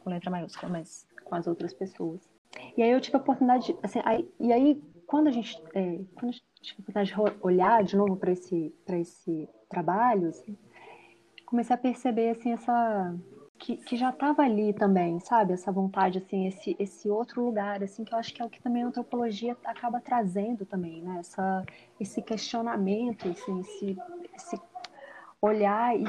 [0.00, 2.20] com letra maiúscula, mas com as outras pessoas.
[2.76, 5.98] E aí eu tive a oportunidade, de- assim, aí, e aí quando a gente, é,
[6.14, 10.56] quando a gente tive a oportunidade de olhar de novo para esse, esse trabalho, assim,
[11.46, 13.14] comecei a perceber, assim, essa
[13.58, 15.52] que, que já estava ali também, sabe?
[15.52, 18.60] Essa vontade, assim, esse, esse outro lugar, assim, que eu acho que é o que
[18.60, 21.18] também a antropologia acaba trazendo também, né?
[21.20, 21.64] Essa,
[21.98, 23.96] esse questionamento, assim, esse,
[24.34, 24.60] esse
[25.40, 26.04] olhar e,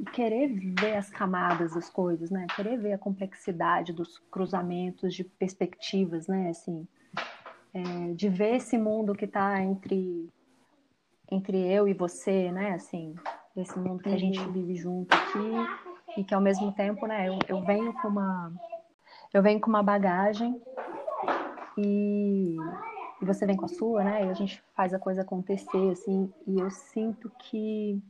[0.00, 2.46] e querer ver as camadas das coisas, né?
[2.54, 6.50] Querer ver a complexidade dos cruzamentos de perspectivas, né?
[6.50, 6.86] Assim,
[7.72, 10.28] é, de ver esse mundo que está entre
[11.30, 12.74] entre eu e você, né?
[12.74, 13.14] Assim,
[13.56, 17.28] esse mundo que a gente vive junto aqui e que ao mesmo tempo, né?
[17.28, 18.52] Eu, eu venho com uma
[19.32, 20.60] eu venho com uma bagagem
[21.76, 22.56] e,
[23.20, 24.26] e você vem com a sua, né?
[24.26, 26.32] E a gente faz a coisa acontecer, assim.
[26.46, 28.00] E eu sinto que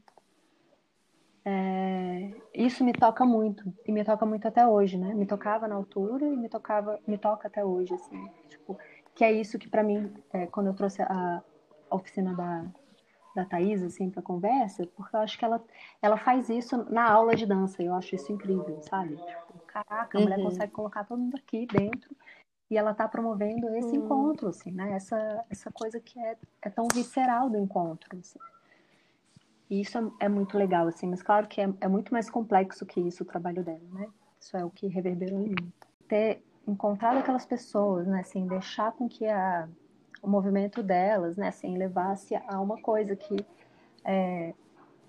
[1.46, 5.14] é, isso me toca muito e me toca muito até hoje, né?
[5.14, 8.30] Me tocava na altura e me tocava, me toca até hoje, assim.
[8.48, 8.78] Tipo,
[9.14, 11.42] que é isso que para mim, é, quando eu trouxe a,
[11.90, 12.64] a oficina da
[13.34, 15.62] da Thaís, assim, pra conversa, porque eu acho que ela,
[16.00, 19.16] ela faz isso na aula de dança, eu acho isso incrível, sabe?
[19.16, 20.44] Tipo, caraca, a mulher Uhum.
[20.44, 22.14] consegue colocar todo mundo aqui dentro
[22.70, 24.00] e ela tá promovendo esse Hum.
[24.00, 24.92] encontro, assim, né?
[24.92, 28.38] Essa, essa coisa que é, é tão visceral do encontro, assim.
[29.70, 32.86] E isso é, é muito legal, assim, mas claro que é, é muito mais complexo
[32.86, 34.08] que isso o trabalho dela, né?
[34.40, 35.72] Isso é o que reverberou em mim.
[36.06, 39.68] Ter encontrado aquelas pessoas, né, assim, deixar com que a,
[40.24, 43.44] o movimento delas, né, assim, levasse a uma coisa que,
[44.02, 44.54] é,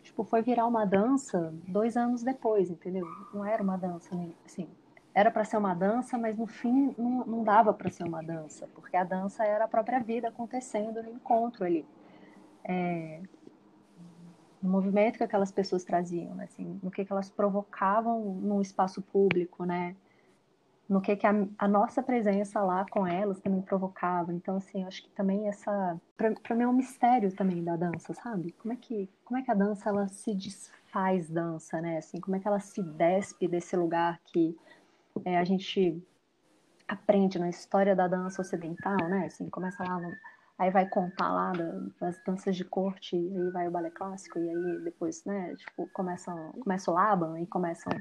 [0.03, 3.07] tipo, foi virar uma dança dois anos depois, entendeu?
[3.33, 4.29] Não era uma dança, né?
[4.45, 4.67] assim,
[5.13, 8.67] era para ser uma dança, mas no fim não, não dava para ser uma dança,
[8.75, 11.85] porque a dança era a própria vida acontecendo no encontro ali.
[12.65, 13.21] É,
[14.61, 16.43] no movimento que aquelas pessoas traziam, né?
[16.43, 19.95] assim, no que, que elas provocavam no espaço público, né?
[20.87, 24.31] No que, que a, a nossa presença lá com elas também provocava.
[24.31, 28.13] Então, assim, eu acho que também essa, para mim é um mistério também da dança,
[28.13, 28.51] sabe?
[28.53, 31.97] Como é que, como é que a dança ela se desfaz dança, né?
[31.97, 34.55] Assim, como é que ela se despe desse lugar que
[35.23, 36.01] é, a gente
[36.87, 39.25] aprende na história da dança ocidental, né?
[39.25, 40.11] Assim, começa lá no,
[40.57, 41.51] aí vai contar lá
[41.99, 46.51] das danças de corte, aí vai o balé clássico, e aí depois, né, tipo, começam,
[46.61, 47.91] começa o Laban, e começam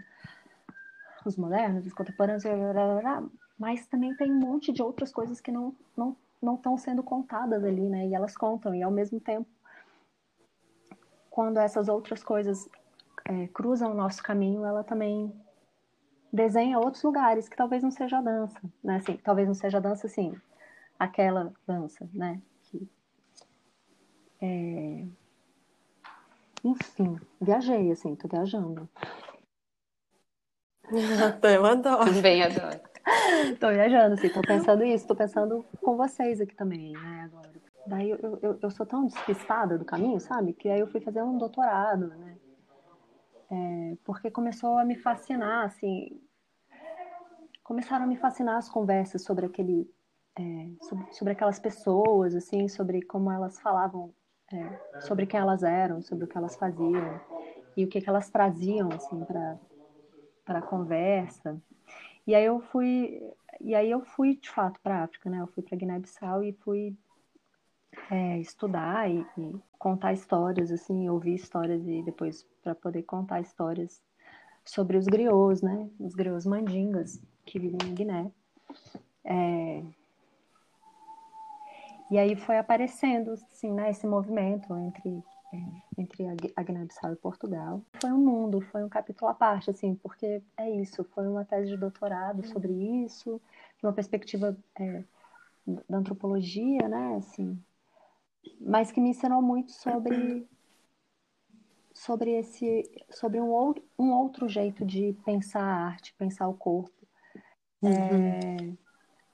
[1.28, 2.44] os modernos, os contemporâneos,
[3.58, 7.64] mas também tem um monte de outras coisas que não não não estão sendo contadas
[7.64, 9.48] ali, né, e elas contam, e ao mesmo tempo,
[11.30, 12.68] quando essas outras coisas
[13.24, 15.32] é, cruzam o nosso caminho, ela também
[16.30, 19.80] desenha outros lugares que talvez não seja a dança, né, assim, talvez não seja a
[19.80, 20.38] dança, assim,
[20.98, 22.40] aquela dança, né?
[22.64, 22.88] Que,
[24.40, 25.06] é...
[26.62, 28.88] Enfim, viajei, assim, tô viajando.
[31.42, 32.12] Eu adoro.
[32.12, 32.81] Também adoro.
[33.61, 37.51] tô viajando, assim, tô pensando isso, tô pensando com vocês aqui também, né, agora.
[37.87, 40.55] Daí eu, eu, eu sou tão despistada do caminho, sabe?
[40.55, 42.37] Que aí eu fui fazer um doutorado, né?
[43.51, 46.18] É, porque começou a me fascinar, assim,
[47.62, 49.87] começaram a me fascinar as conversas sobre aquele
[50.37, 54.12] é, sobre, sobre, aquelas pessoas, assim, sobre como elas falavam,
[54.53, 57.20] é, sobre quem elas eram, sobre o que elas faziam
[57.77, 59.59] e o que, que elas traziam, assim, para
[60.44, 61.61] para conversa.
[62.26, 63.20] E aí eu fui,
[63.61, 65.40] e aí eu fui de fato para a África, né?
[65.40, 66.96] Eu fui para Guiné-Bissau e fui
[68.11, 74.02] é, estudar e, e, contar histórias, assim, ouvir histórias e depois para poder contar histórias
[74.64, 75.88] sobre os griots, né?
[76.00, 78.30] Os griots mandingas que vivem em Guiné.
[79.24, 79.83] É,
[82.11, 85.22] e aí foi aparecendo, assim, né, esse movimento entre,
[85.96, 86.24] entre
[86.56, 87.82] a Guiné-Bissau e Portugal.
[88.00, 91.68] Foi um mundo, foi um capítulo à parte, assim, porque é isso, foi uma tese
[91.68, 92.72] de doutorado sobre
[93.04, 93.40] isso,
[93.78, 95.02] de uma perspectiva é,
[95.88, 97.58] da antropologia, né, assim,
[98.60, 100.46] mas que me ensinou muito sobre
[101.92, 107.06] sobre esse sobre um outro, um outro jeito de pensar a arte, pensar o corpo,
[107.80, 107.92] uhum.
[107.92, 108.56] é,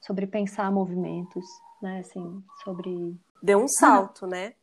[0.00, 1.46] sobre pensar movimentos
[1.80, 2.00] né?
[2.00, 3.16] Assim, sobre.
[3.42, 4.54] Deu um salto, né?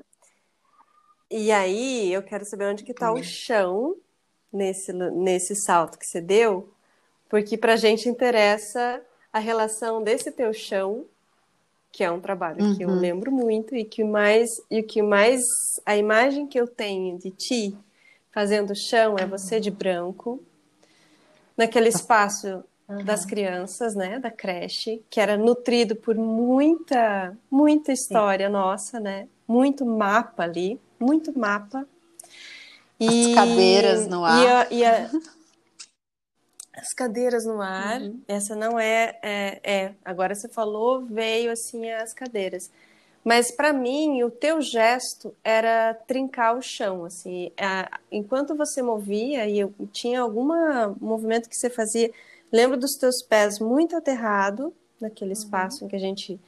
[1.30, 3.96] E aí eu quero saber onde que tá o chão
[4.52, 6.72] nesse, nesse salto que você deu,
[7.30, 11.06] porque pra gente interessa a relação desse teu chão,
[11.92, 12.76] que é um trabalho uhum.
[12.76, 13.00] que eu uhum.
[13.00, 15.44] lembro muito e que mais e que mais
[15.86, 17.78] a imagem que eu tenho de ti
[18.32, 20.42] fazendo chão é você de branco
[21.58, 23.04] naquele espaço uhum.
[23.04, 28.54] das crianças, né, da creche, que era nutrido por muita, muita história Sim.
[28.54, 31.88] nossa, né, muito mapa ali, muito mapa.
[33.00, 34.44] E, as cadeiras no ar.
[34.44, 35.10] E a, e a,
[36.74, 38.22] as cadeiras no ar, uhum.
[38.28, 42.72] essa não é, é, é, agora você falou, veio assim as cadeiras.
[43.24, 49.48] Mas para mim, o teu gesto era trincar o chão, assim, a, enquanto você movia
[49.48, 50.48] e eu tinha algum
[51.00, 52.12] movimento que você fazia,
[52.52, 55.38] Lembro dos teus pés muito aterrado naquele uhum.
[55.38, 56.40] espaço em que a gente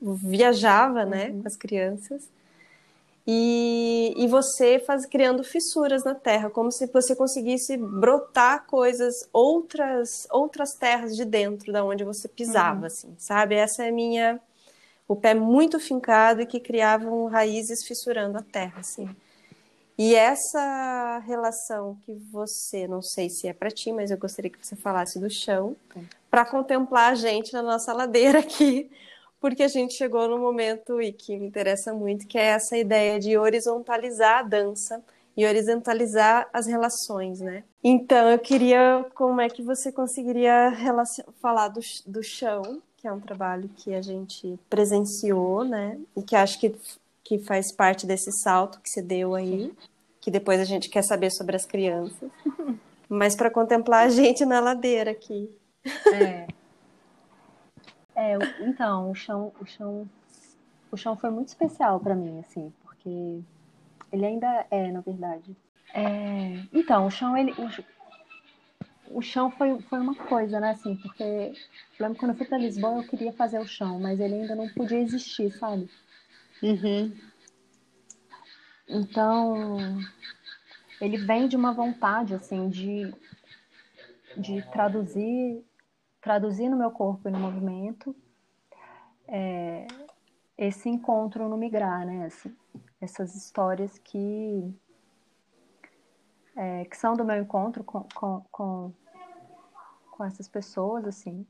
[0.00, 1.42] viajava, né, uhum.
[1.42, 2.28] com as crianças.
[3.30, 10.26] E, e você faz criando fissuras na terra, como se você conseguisse brotar coisas, outras
[10.30, 12.86] outras terras de dentro da onde você pisava, uhum.
[12.86, 13.54] assim, sabe?
[13.54, 14.40] Essa é a minha
[15.06, 19.14] o pé muito fincado e que criavam raízes fissurando a terra, assim.
[19.98, 24.66] E essa relação que você, não sei se é para ti, mas eu gostaria que
[24.66, 25.76] você falasse do chão,
[26.30, 28.90] para contemplar a gente na nossa ladeira aqui,
[29.40, 33.18] porque a gente chegou no momento e que me interessa muito, que é essa ideia
[33.18, 35.02] de horizontalizar a dança
[35.36, 37.62] e horizontalizar as relações, né?
[37.82, 40.72] Então, eu queria como é que você conseguiria
[41.40, 45.98] falar do, do chão, que é um trabalho que a gente presenciou, né?
[46.16, 46.74] E que acho que
[47.28, 49.70] que faz parte desse salto que você deu aí,
[50.18, 52.30] que depois a gente quer saber sobre as crianças.
[53.06, 55.50] Mas para contemplar a gente na ladeira aqui.
[56.10, 56.46] É.
[58.18, 58.38] é.
[58.60, 60.08] então, o chão, o chão,
[60.90, 63.40] o chão foi muito especial para mim, assim, porque
[64.12, 65.56] ele ainda é, na verdade.
[65.94, 71.22] É, então, o chão, ele, o, o, chão foi, foi uma coisa, né, assim, porque
[71.22, 71.54] eu
[72.00, 74.68] lembro quando eu fui para Lisboa eu queria fazer o chão, mas ele ainda não
[74.68, 75.88] podia existir, sabe?
[76.62, 77.16] Uhum.
[78.88, 79.78] Então,
[81.00, 83.14] ele vem de uma vontade, assim, de,
[84.36, 85.62] de traduzir,
[86.20, 88.14] traduzir no meu corpo e no movimento
[89.28, 89.86] é,
[90.56, 92.26] esse encontro no migrar, né?
[92.26, 92.54] Assim,
[93.00, 94.74] essas histórias que
[96.56, 98.92] é, que são do meu encontro com, com, com,
[100.10, 101.46] com essas pessoas, assim,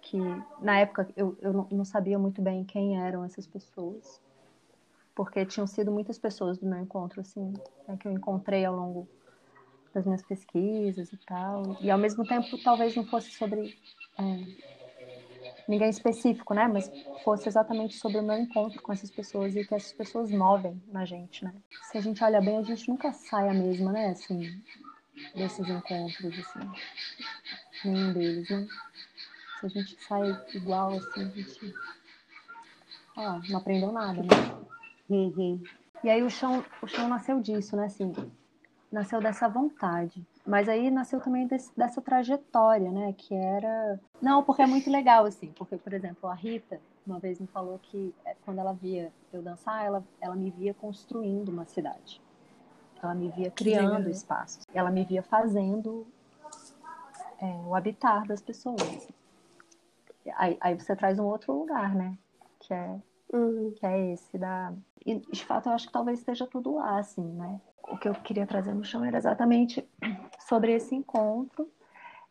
[0.00, 0.18] que
[0.60, 4.20] na época eu, eu não sabia muito bem quem eram essas pessoas,
[5.16, 7.52] porque tinham sido muitas pessoas do meu encontro, assim,
[7.88, 9.08] né, que eu encontrei ao longo
[9.92, 13.76] das minhas pesquisas e tal, e ao mesmo tempo talvez não fosse sobre
[14.18, 14.22] é,
[15.68, 16.90] ninguém específico, né, mas
[17.24, 21.04] fosse exatamente sobre o meu encontro com essas pessoas e que essas pessoas movem na
[21.04, 21.54] gente, né.
[21.90, 24.40] Se a gente olha bem, a gente nunca sai a mesma, né, assim,
[25.34, 26.70] desses encontros, assim,
[27.84, 28.66] nenhum deles, né.
[29.60, 30.22] Se a gente sai
[30.54, 31.74] igual, assim, a gente
[33.16, 34.28] ah, não aprendeu nada, né.
[35.08, 35.60] Uhum.
[36.02, 37.84] E aí o chão, o chão nasceu disso, né?
[37.84, 38.12] Assim,
[38.90, 40.26] nasceu dessa vontade.
[40.46, 43.12] Mas aí nasceu também desse, dessa trajetória, né?
[43.16, 44.00] Que era.
[44.20, 45.52] Não, porque é muito legal, assim.
[45.52, 49.42] Porque, por exemplo, a Rita uma vez me falou que eh, quando ela via eu
[49.42, 52.20] dançar, ela, ela me via construindo uma cidade.
[53.02, 54.64] Ela me via criando espaços.
[54.72, 56.06] Ela me via fazendo
[57.40, 59.08] é, o habitar das pessoas.
[60.36, 62.16] Aí, aí você traz um outro lugar, né?
[62.60, 63.00] Que é
[63.32, 63.72] Uhum.
[63.76, 64.72] que é esse da.
[65.06, 67.60] E de fato eu acho que talvez esteja tudo lá, assim, né?
[67.88, 69.88] O que eu queria trazer no chão era exatamente
[70.48, 71.68] sobre esse encontro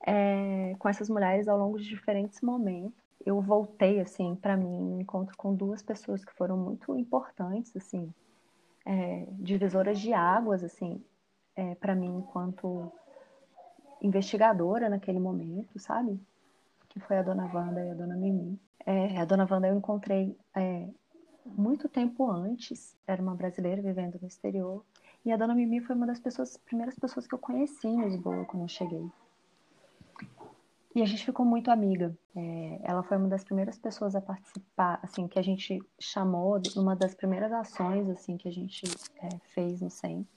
[0.06, 2.98] é, com essas mulheres ao longo de diferentes momentos.
[3.26, 8.14] Eu voltei, assim, para mim, um encontro com duas pessoas que foram muito importantes, assim,
[8.86, 11.04] é, divisoras de águas, assim,
[11.56, 12.92] é, para mim, enquanto
[14.02, 16.20] investigadora naquele momento, sabe?
[16.88, 18.60] Que foi a dona Wanda e a dona Mimi.
[18.86, 20.88] É, a dona Wanda eu encontrei é,
[21.46, 24.86] muito tempo antes, era uma brasileira vivendo no exterior,
[25.26, 28.46] e a dona Mimi foi uma das pessoas, primeiras pessoas que eu conheci em Lisboa
[28.46, 29.06] quando eu cheguei.
[30.96, 32.18] E a gente ficou muito amiga.
[32.36, 36.96] É, ela foi uma das primeiras pessoas a participar, assim, que a gente chamou, uma
[36.96, 38.84] das primeiras ações, assim, que a gente
[39.18, 40.28] é, fez no SEM,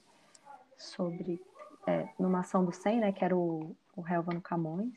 [0.77, 1.41] sobre,
[1.87, 4.93] é, numa ação do SEM, né, que era o, o Helva no Camões.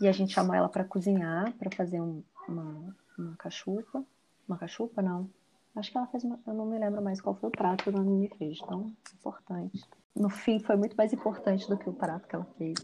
[0.00, 4.04] E a gente chamou ela para cozinhar, para fazer um, uma, uma cachupa.
[4.46, 5.30] Uma cachupa, não.
[5.76, 6.38] Acho que ela fez uma.
[6.46, 9.82] Eu não me lembro mais qual foi o prato que ela me fez, tão importante.
[10.14, 12.74] No fim, foi muito mais importante do que o prato que ela fez.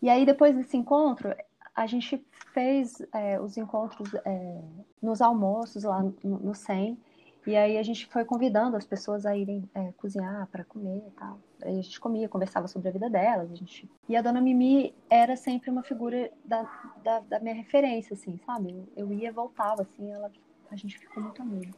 [0.00, 1.34] E aí, depois desse encontro,
[1.74, 4.62] a gente fez é, os encontros é,
[5.02, 6.98] nos almoços lá no, no SEM.
[7.46, 11.10] E aí a gente foi convidando as pessoas a irem é, cozinhar para comer e
[11.12, 11.38] tal.
[11.62, 13.52] A gente comia, conversava sobre a vida delas.
[13.52, 13.88] A gente...
[14.08, 16.68] E a dona Mimi era sempre uma figura da,
[17.04, 18.88] da, da minha referência, assim, sabe?
[18.96, 20.32] Eu, ia voltava, assim, ela,
[20.70, 21.70] a gente ficou muito amiga.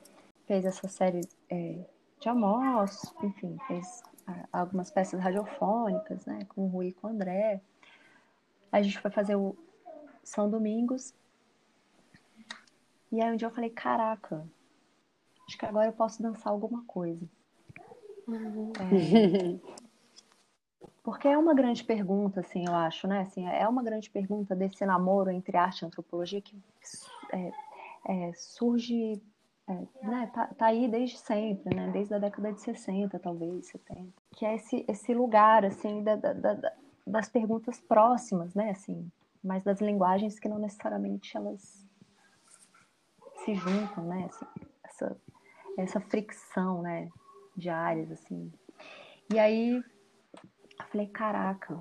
[0.48, 1.78] Fez essa série é,
[2.18, 4.02] de almoços, enfim, fez
[4.52, 7.60] algumas peças radiofônicas, né, com o Rui e com o André.
[8.72, 9.56] A gente foi fazer o
[10.22, 11.14] São Domingos.
[13.10, 14.46] E aí um dia eu falei, caraca,
[15.46, 17.24] acho que agora eu posso dançar alguma coisa.
[18.28, 19.58] É,
[21.02, 23.20] porque é uma grande pergunta, assim, eu acho, né?
[23.20, 26.54] Assim, é uma grande pergunta desse namoro entre arte e antropologia que
[27.32, 27.50] é,
[28.06, 29.22] é, surge,
[29.68, 30.30] é, né?
[30.32, 31.90] Tá, tá, aí desde sempre, né?
[31.92, 34.10] Desde a década de 60, talvez, 70.
[34.34, 36.72] Que é esse, esse lugar, assim, da, da, da,
[37.06, 38.70] das perguntas próximas, né?
[38.70, 39.10] Assim,
[39.44, 41.86] mas das linguagens que não necessariamente elas
[43.44, 44.30] se juntam, né?
[44.30, 44.46] Assim,
[44.84, 45.16] essa,
[45.76, 47.10] essa fricção, né?
[47.54, 48.50] De áreas, assim.
[49.30, 51.78] E aí, eu falei, caraca,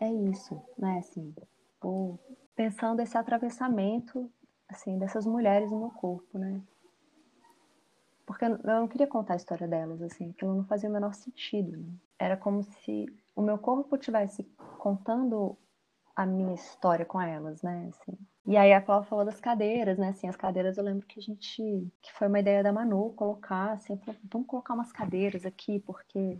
[0.00, 0.98] é isso, né?
[0.98, 1.32] Assim,
[1.78, 2.18] pô,
[2.56, 4.28] pensando esse atravessamento,
[4.68, 6.60] assim, dessas mulheres no meu corpo, né?
[8.26, 11.76] Porque eu não queria contar a história delas, assim, aquilo não fazia o menor sentido.
[11.76, 11.92] Né?
[12.18, 13.06] Era como se
[13.36, 14.44] o meu corpo estivesse
[14.78, 15.56] contando
[16.16, 17.90] a minha história com elas, né?
[17.90, 18.16] Assim.
[18.46, 20.08] E aí a Cláudia falou das cadeiras, né?
[20.08, 21.92] Assim, as cadeiras eu lembro que a gente.
[22.00, 24.00] que foi uma ideia da Manu colocar, assim,
[24.30, 26.38] vamos colocar umas cadeiras aqui, porque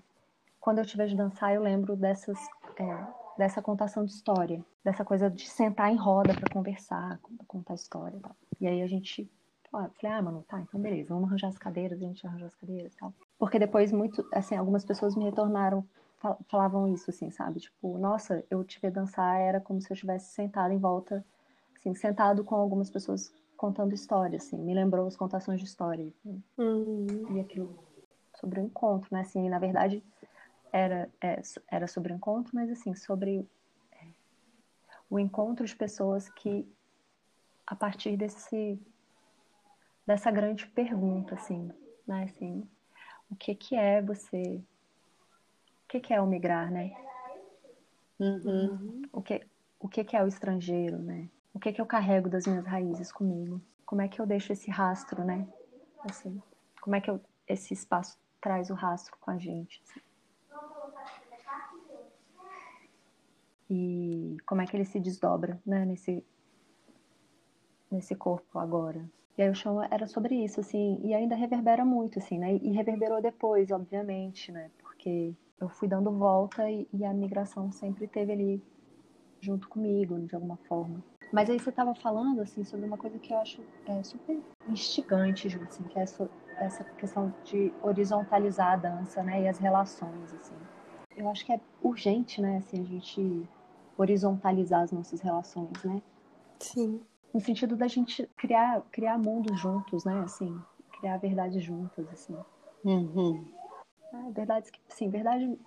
[0.61, 2.39] quando eu te vejo dançar, eu lembro dessas.
[2.79, 8.17] É, dessa contação de história, dessa coisa de sentar em roda para conversar, contar história
[8.17, 8.37] e tal.
[8.61, 9.31] E aí a gente
[9.83, 12.55] eu falei, ah, mano, tá, então beleza, vamos arranjar as cadeiras, a gente arranjou as
[12.55, 13.13] cadeiras e tal.
[13.39, 15.85] Porque depois, muito, assim, algumas pessoas me retornaram,
[16.49, 17.61] falavam isso, assim, sabe?
[17.61, 21.25] Tipo, nossa, eu te ver dançar era como se eu estivesse sentado em volta,
[21.77, 26.13] assim, sentado com algumas pessoas contando história, assim, me lembrou as contações de história.
[26.59, 27.37] Uhum.
[27.37, 27.79] E aquilo
[28.35, 29.21] sobre o encontro, né?
[29.21, 30.03] Assim, na verdade,
[30.73, 33.49] era, é, era sobre o encontro, mas, assim, sobre
[33.93, 34.07] é,
[35.09, 36.67] o encontro de pessoas que,
[37.67, 38.79] a partir desse
[40.07, 41.71] dessa grande pergunta, assim,
[42.07, 42.25] né?
[42.25, 42.69] Assim,
[43.31, 44.63] o que que é você?
[45.85, 46.95] O que que é o migrar, né?
[48.19, 49.03] Uhum.
[49.13, 49.47] O que
[49.79, 51.29] o que que é o estrangeiro, né?
[51.53, 53.61] O que que eu carrego das minhas raízes comigo?
[53.85, 55.47] Como é que eu deixo esse rastro, né?
[56.09, 56.43] Assim,
[56.81, 59.83] como é que eu, esse espaço traz o rastro com a gente?
[59.83, 60.01] Assim.
[63.71, 65.85] E como é que ele se desdobra, né?
[65.85, 66.25] Nesse
[67.91, 69.09] nesse corpo agora.
[69.37, 72.55] E aí o chão era sobre isso, assim, e ainda reverbera muito, assim, né?
[72.55, 74.71] E reverberou depois, obviamente, né?
[74.81, 78.63] Porque eu fui dando volta e, e a migração sempre teve ali
[79.41, 81.03] junto comigo, de alguma forma.
[81.33, 85.49] Mas aí você estava falando, assim, sobre uma coisa que eu acho é, super instigante,
[85.49, 89.43] Ju, assim, que é essa, essa questão de horizontalizar a dança, né?
[89.43, 90.55] E as relações, assim.
[91.17, 93.49] Eu acho que é urgente, né, assim, a gente
[93.97, 96.01] horizontalizar as nossas relações, né?
[96.59, 97.01] Sim.
[97.35, 100.23] No sentido da gente criar, criar mundos juntos, né?
[100.25, 100.57] Assim,
[101.01, 102.37] criar verdades juntas, assim.
[102.85, 103.45] Uhum.
[104.13, 105.59] É, verdades que, sim, verdade,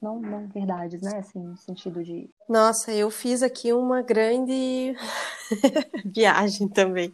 [0.00, 1.18] não, não verdades, né?
[1.18, 2.30] Assim, no sentido de.
[2.48, 4.94] Nossa, eu fiz aqui uma grande
[6.06, 7.12] viagem também.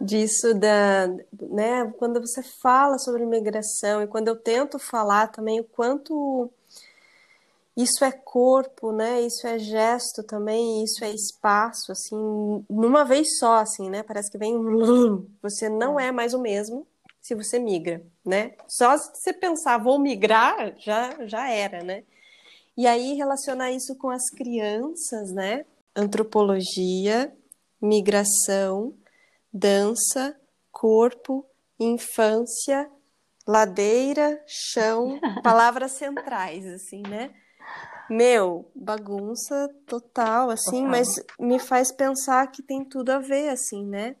[0.00, 1.08] Disso da,
[1.50, 6.50] né, quando você fala sobre imigração e quando eu tento falar também o quanto
[7.76, 9.20] isso é corpo, né?
[9.20, 12.16] Isso é gesto também, isso é espaço, assim,
[12.70, 14.02] numa vez só, assim, né?
[14.02, 14.56] Parece que vem
[15.42, 16.86] você não é mais o mesmo
[17.20, 18.52] se você migra, né?
[18.68, 22.04] Só se você pensar vou migrar, já já era, né?
[22.76, 25.66] E aí relacionar isso com as crianças, né?
[25.94, 27.34] Antropologia,
[27.80, 28.94] migração,
[29.52, 30.38] dança,
[30.70, 31.44] corpo,
[31.78, 32.88] infância,
[33.46, 37.34] ladeira, chão, palavras centrais, assim, né?
[38.08, 44.16] Meu, bagunça total, assim, mas me faz pensar que tem tudo a ver, assim, né?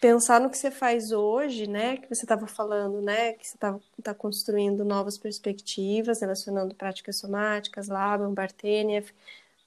[0.00, 1.98] Pensar no que você faz hoje, né?
[1.98, 3.34] Que você estava falando, né?
[3.34, 3.56] Que você
[3.98, 9.10] está construindo novas perspectivas, relacionando práticas somáticas, Laban, Barteniev,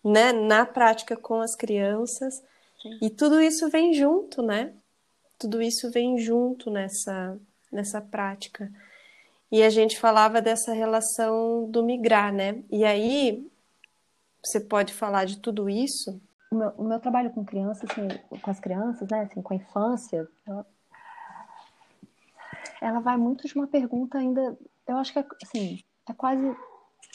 [0.04, 0.32] né?
[0.32, 2.44] Na prática com as crianças.
[2.82, 2.98] Sim.
[3.02, 4.74] E tudo isso vem junto, né?
[5.38, 7.38] Tudo isso vem junto nessa,
[7.72, 8.72] nessa prática.
[9.54, 12.64] E a gente falava dessa relação do migrar, né?
[12.72, 13.48] E aí,
[14.44, 16.20] você pode falar de tudo isso?
[16.52, 18.08] O meu, o meu trabalho com crianças, assim,
[18.42, 19.22] com as crianças, né?
[19.22, 20.66] Assim, com a infância, ela,
[22.82, 24.58] ela vai muito de uma pergunta ainda.
[24.88, 26.44] Eu acho que é, assim, é quase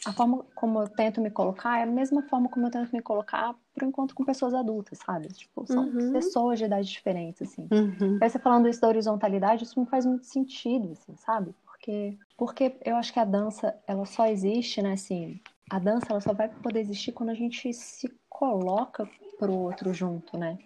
[0.06, 3.02] a forma como eu tento me colocar é a mesma forma como eu tento me
[3.02, 5.26] colocar para o encontro com pessoas adultas, sabe?
[5.26, 6.12] Tipo, são Uhum.
[6.12, 7.66] pessoas de idade diferentes, assim.
[7.72, 8.16] Uhum.
[8.22, 11.52] Aí você falando isso da horizontalidade, isso me faz muito sentido, assim, sabe?
[11.88, 16.20] Porque, porque eu acho que a dança, ela só existe, né, assim, a dança, ela
[16.20, 19.08] só vai poder existir quando a gente se coloca
[19.38, 20.58] pro outro junto, né?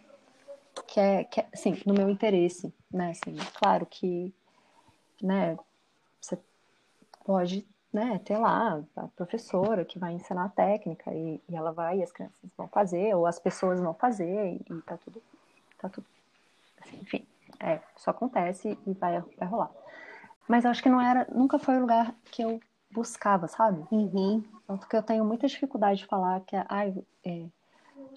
[0.89, 4.35] Que é, que é assim, no meu interesse, né, assim, claro que,
[5.23, 5.57] né,
[6.21, 6.37] você
[7.25, 12.01] pode, né, ter lá a professora que vai ensinar a técnica e, e ela vai
[12.01, 15.23] e as crianças vão fazer, ou as pessoas vão fazer e, e tá tudo,
[15.79, 16.07] tá tudo,
[16.81, 17.25] assim, enfim,
[17.61, 19.82] é, isso acontece e vai, vai rolar.
[20.49, 23.85] Mas eu acho que não era, nunca foi o lugar que eu buscava, sabe?
[23.91, 24.43] Uhum.
[24.67, 27.47] Tanto que eu tenho muita dificuldade de falar que, ai, é,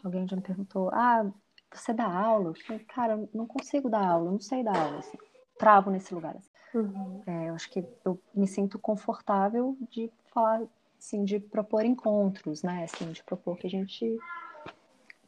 [0.03, 1.26] alguém já me perguntou, ah,
[1.73, 2.49] você dá aula?
[2.49, 5.17] Eu falei, cara, eu não consigo dar aula, eu não sei dar aula, assim.
[5.57, 6.36] Travo nesse lugar.
[6.36, 6.49] assim.
[6.73, 7.21] Uhum.
[7.26, 10.61] É, eu acho que eu me sinto confortável de falar,
[10.99, 12.84] assim, de propor encontros, né?
[12.84, 14.17] Assim, de propor que a gente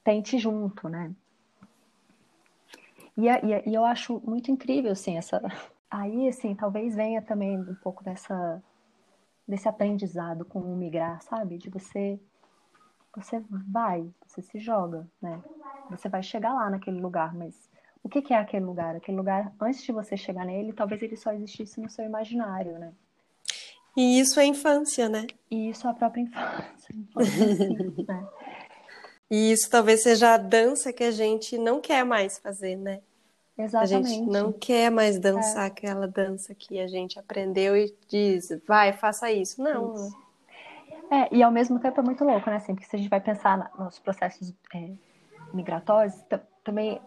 [0.04, 1.14] tente junto, né?
[3.18, 5.42] E, a- e, a- e eu acho muito incrível, assim, essa...
[5.90, 8.62] Aí, assim, talvez venha também um pouco dessa
[9.48, 11.58] desse aprendizado com o migrar, sabe?
[11.58, 12.20] De você
[13.16, 15.42] você vai, você se joga, né?
[15.90, 17.70] Você vai chegar lá naquele lugar, mas
[18.04, 18.96] o que que é aquele lugar?
[18.96, 22.94] Aquele lugar, antes de você chegar nele, talvez ele só existisse no seu imaginário, né?
[23.96, 25.26] E isso é infância, né?
[25.50, 28.28] E isso é a própria infância, infância assim, né?
[29.30, 33.02] E isso talvez seja a dança que a gente não quer mais fazer, né?
[33.58, 34.10] A Exatamente.
[34.10, 39.32] gente não quer mais dançar aquela dança que a gente aprendeu e diz, vai, faça
[39.32, 39.62] isso.
[39.62, 40.10] Não, né?
[41.10, 42.58] É, e ao mesmo tempo é muito louco, né?
[42.58, 44.92] Assim, porque se a gente vai pensar na- nos processos é,
[45.54, 47.02] migratórios, ta- também,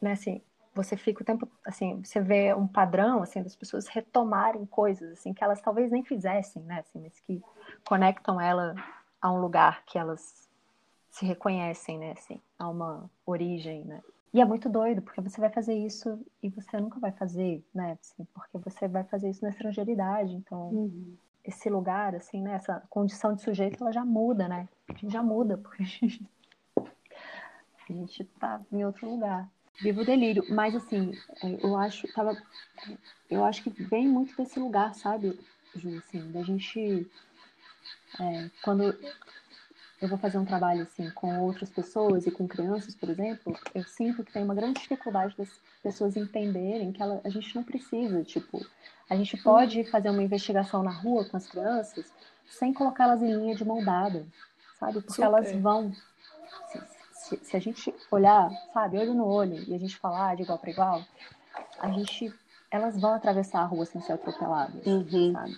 [0.00, 0.40] né, assim,
[0.74, 5.32] você fica o tempo, assim, você vê um padrão, assim, das pessoas retomarem coisas, assim,
[5.32, 7.42] que elas talvez nem fizessem, né, assim, mas que
[7.86, 8.74] conectam ela
[9.20, 10.48] a um lugar que elas
[11.10, 14.02] se reconhecem, né, assim, a uma origem, né.
[14.32, 17.96] E é muito doido, porque você vai fazer isso e você nunca vai fazer, né,
[18.00, 21.16] assim, porque você vai fazer isso na estrangeiridade, então Uhum.
[21.44, 22.54] esse lugar, assim, né?
[22.54, 24.68] Essa condição de sujeito, ela já muda, né?
[24.88, 26.26] A gente já muda, porque a gente,
[27.88, 29.48] a gente tá em outro lugar.
[29.80, 30.44] Vivo o delírio.
[30.50, 31.12] Mas, assim,
[31.62, 32.36] eu acho, tava,
[33.30, 35.38] eu acho que vem muito desse lugar, sabe,
[35.74, 37.06] Ju, assim, da gente,
[38.18, 38.94] é, quando
[40.00, 43.82] eu vou fazer um trabalho, assim, com outras pessoas e com crianças, por exemplo, eu
[43.84, 45.48] sinto que tem uma grande dificuldade das
[45.82, 48.66] pessoas entenderem que ela, a gente não precisa, tipo,
[49.08, 52.12] a gente pode fazer uma investigação na rua com as crianças
[52.48, 54.26] sem colocá-las em linha de mão dada,
[54.78, 55.00] sabe?
[55.00, 55.24] Porque Super.
[55.24, 55.94] elas vão.
[56.66, 56.80] Se,
[57.12, 60.58] se, se, a gente olhar, sabe, olho no olho, e a gente falar de igual
[60.58, 61.04] para igual,
[61.80, 62.34] a gente.
[62.68, 65.32] Elas vão atravessar a rua sem ser atropeladas, Uhum.
[65.32, 65.56] sabe?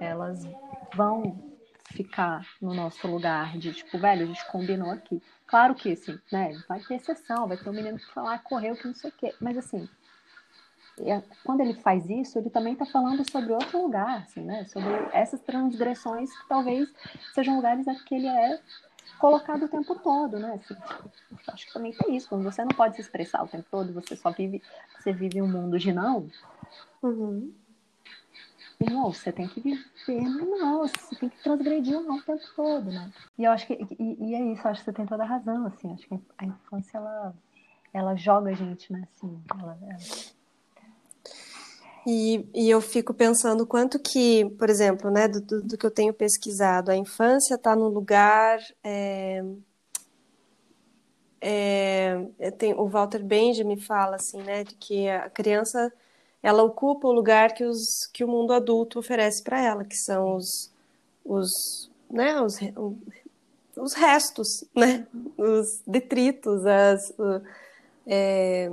[0.00, 0.46] Elas
[0.94, 1.47] vão
[1.92, 5.22] ficar no nosso lugar de tipo, velho, a gente combinou aqui.
[5.46, 8.86] Claro que, assim, né, vai ter exceção, vai ter um menino que falar, correu, que
[8.86, 9.34] não sei o quê.
[9.40, 9.88] Mas, assim,
[11.00, 14.64] é- quando ele faz isso, ele também está falando sobre outro lugar, assim, né?
[14.66, 16.88] Sobre essas transgressões que talvez
[17.34, 18.60] sejam lugares a que ele é
[19.18, 20.54] colocado o tempo todo, né?
[20.54, 20.76] Assim,
[21.30, 22.28] eu acho que também tem isso.
[22.28, 24.62] Quando você não pode se expressar o tempo todo, você só vive,
[24.98, 26.28] você vive um mundo de não.
[27.02, 27.52] Uhum.
[28.80, 32.90] Irmão, você tem que viver não, você tem que transgredir o não o tempo todo,
[32.90, 33.12] né?
[33.36, 35.26] E eu acho que, e, e é isso, eu acho que você tem toda a
[35.26, 37.34] razão, assim, acho que a infância, ela,
[37.92, 39.98] ela joga a gente, né, assim, ela, ela
[42.06, 46.14] E, e eu fico pensando quanto que, por exemplo, né, do, do, que eu tenho
[46.14, 48.60] pesquisado, a infância está no lugar.
[48.84, 49.44] É,
[51.40, 55.92] é, tem, o Walter Benjamin fala assim, né, de que a criança
[56.42, 60.36] ela ocupa o lugar que, os, que o mundo adulto oferece para ela, que são
[60.36, 60.70] os,
[61.24, 62.58] os, né, os,
[63.76, 67.12] os restos, né, os detritos, as,
[68.06, 68.70] é,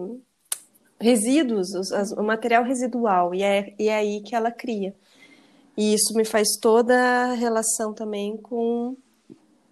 [0.99, 4.95] resíduos, os- as- o material residual, e é, e é aí que ela cria.
[5.77, 8.95] E isso me faz toda a relação também com,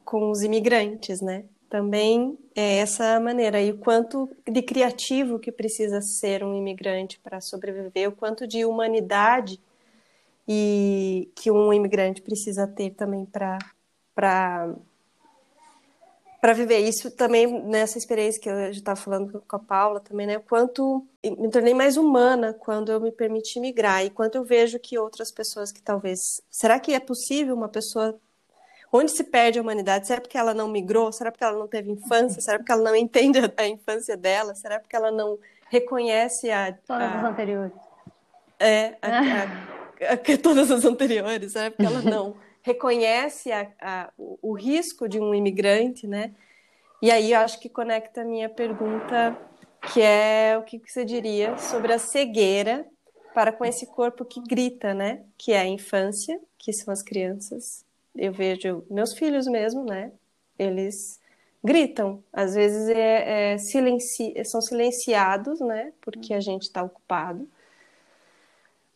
[0.05, 1.45] com os imigrantes, né?
[1.73, 3.59] Também é essa maneira.
[3.59, 8.63] E o quanto de criativo que precisa ser um imigrante para sobreviver, o quanto de
[8.63, 9.59] humanidade
[10.47, 13.57] e que um imigrante precisa ter também para
[14.15, 14.75] para
[16.53, 20.37] viver isso também nessa experiência que eu já estava falando com a Paula também, né?
[20.37, 24.77] O quanto me tornei mais humana quando eu me permiti migrar e quanto eu vejo
[24.77, 26.19] que outras pessoas que talvez
[26.51, 28.15] será que é possível uma pessoa
[28.93, 30.07] onde se perde a humanidade?
[30.07, 31.11] Será porque ela não migrou?
[31.11, 32.41] Será porque ela não teve infância?
[32.41, 34.55] Será porque ela não entende a, infância dela?
[34.55, 35.39] Será porque ela não
[35.69, 37.73] reconhece a, todas as a anteriores.
[38.59, 39.43] é, a, a-
[40.13, 41.69] a- todas as anteriores, né?
[41.71, 43.49] Porque ela não reconhece
[44.17, 46.33] o, o risco de um imigrante, né?
[47.01, 49.37] E aí eu acho que conecta a minha pergunta,
[49.93, 52.85] que é o que que você diria sobre a cegueira
[53.33, 55.25] para com esse corpo que grita, né?
[55.37, 57.85] Que é a infância, que são as crianças.
[58.15, 60.11] Eu vejo meus filhos mesmo, né?
[60.57, 61.19] Eles
[61.63, 64.33] gritam, às vezes é, é silenci...
[64.45, 65.93] são silenciados, né?
[66.01, 67.47] Porque a gente está ocupado.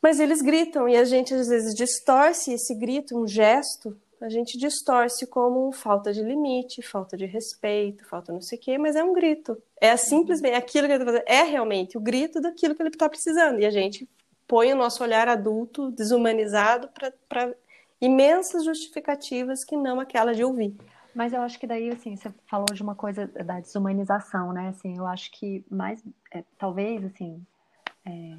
[0.01, 4.57] Mas eles gritam e a gente às vezes distorce esse grito, um gesto, a gente
[4.57, 9.03] distorce como falta de limite, falta de respeito, falta não sei o quê, mas é
[9.03, 9.61] um grito.
[9.79, 13.07] É simplesmente aquilo que ele está fazendo, é realmente o grito daquilo que ele está
[13.07, 13.59] precisando.
[13.59, 14.09] E a gente
[14.47, 16.89] põe o nosso olhar adulto, desumanizado,
[17.29, 17.53] para
[18.01, 20.75] imensas justificativas que não aquela de ouvir.
[21.15, 24.69] Mas eu acho que daí, assim, você falou de uma coisa da desumanização, né?
[24.69, 27.43] Assim, eu acho que mais, é, talvez, assim,
[28.05, 28.37] é,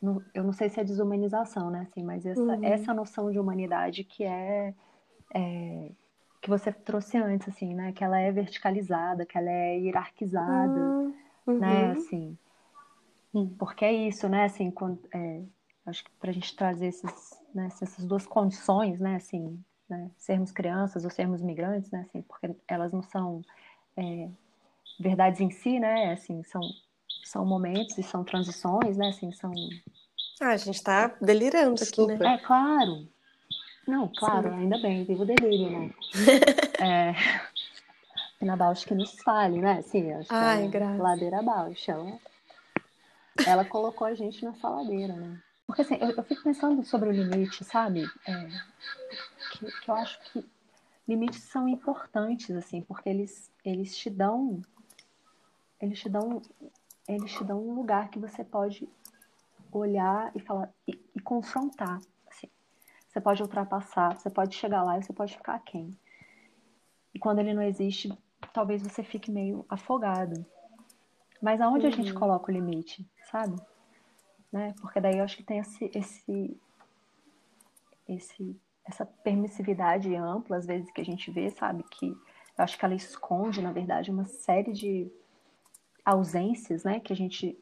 [0.00, 1.86] não- eu não sei se é desumanização, né?
[1.90, 2.64] Assim, mas essa, Uhum.
[2.64, 4.74] essa noção de humanidade que é,
[5.34, 5.90] é,
[6.40, 7.92] que você trouxe antes, assim, né?
[7.92, 10.80] Que ela é verticalizada, que ela é hierarquizada,
[11.46, 11.58] Uhum.
[11.58, 11.90] né?
[11.92, 12.38] Assim,
[13.58, 14.44] porque é isso, né?
[14.44, 15.42] Assim, quando, é,
[15.84, 19.16] acho que para a gente trazer esses, né, essas duas condições, né?
[19.16, 22.04] Assim, né, sermos crianças ou sermos migrantes, né?
[22.08, 23.42] Assim, porque elas não são
[23.96, 24.28] é,
[24.98, 26.12] verdades em si, né?
[26.12, 26.68] Assim, são
[27.22, 29.08] são momentos e são transições, né?
[29.08, 29.50] Assim, são
[30.40, 32.18] Ah, a gente está delirando aqui, né?
[32.34, 33.08] é claro.
[33.86, 35.90] Não, claro, ainda bem, vivo delírio, né?
[36.80, 39.78] É, na Bausch que nos fale, né?
[39.78, 40.98] Assim, acho que Ai, ela- graças.
[40.98, 42.18] ladeira Bausch, ela,
[43.46, 45.38] ela colocou a gente nessa ladeira, né?
[45.66, 48.04] Porque assim, eu, eu fico pensando sobre o limite, sabe?
[48.26, 48.48] É,
[49.52, 50.44] que, que eu acho que
[51.06, 54.60] limites são importantes, assim, porque eles, eles te dão.
[55.80, 56.42] Eles te dão.
[57.06, 58.88] Eles te dão um lugar que você pode
[59.70, 62.00] olhar e falar e, e confrontar.
[62.28, 62.48] Assim.
[63.08, 65.96] Você pode ultrapassar, você pode chegar lá e você pode ficar quem.
[67.12, 68.16] E quando ele não existe,
[68.52, 70.44] talvez você fique meio afogado.
[71.40, 73.60] Mas aonde a gente coloca o limite, sabe?
[74.54, 74.72] Né?
[74.80, 76.60] Porque daí eu acho que tem esse, esse,
[78.08, 81.82] esse, essa permissividade ampla, às vezes, que a gente vê, sabe?
[81.82, 85.10] Que eu acho que ela esconde, na verdade, uma série de
[86.04, 87.00] ausências, né?
[87.00, 87.58] Que a gente.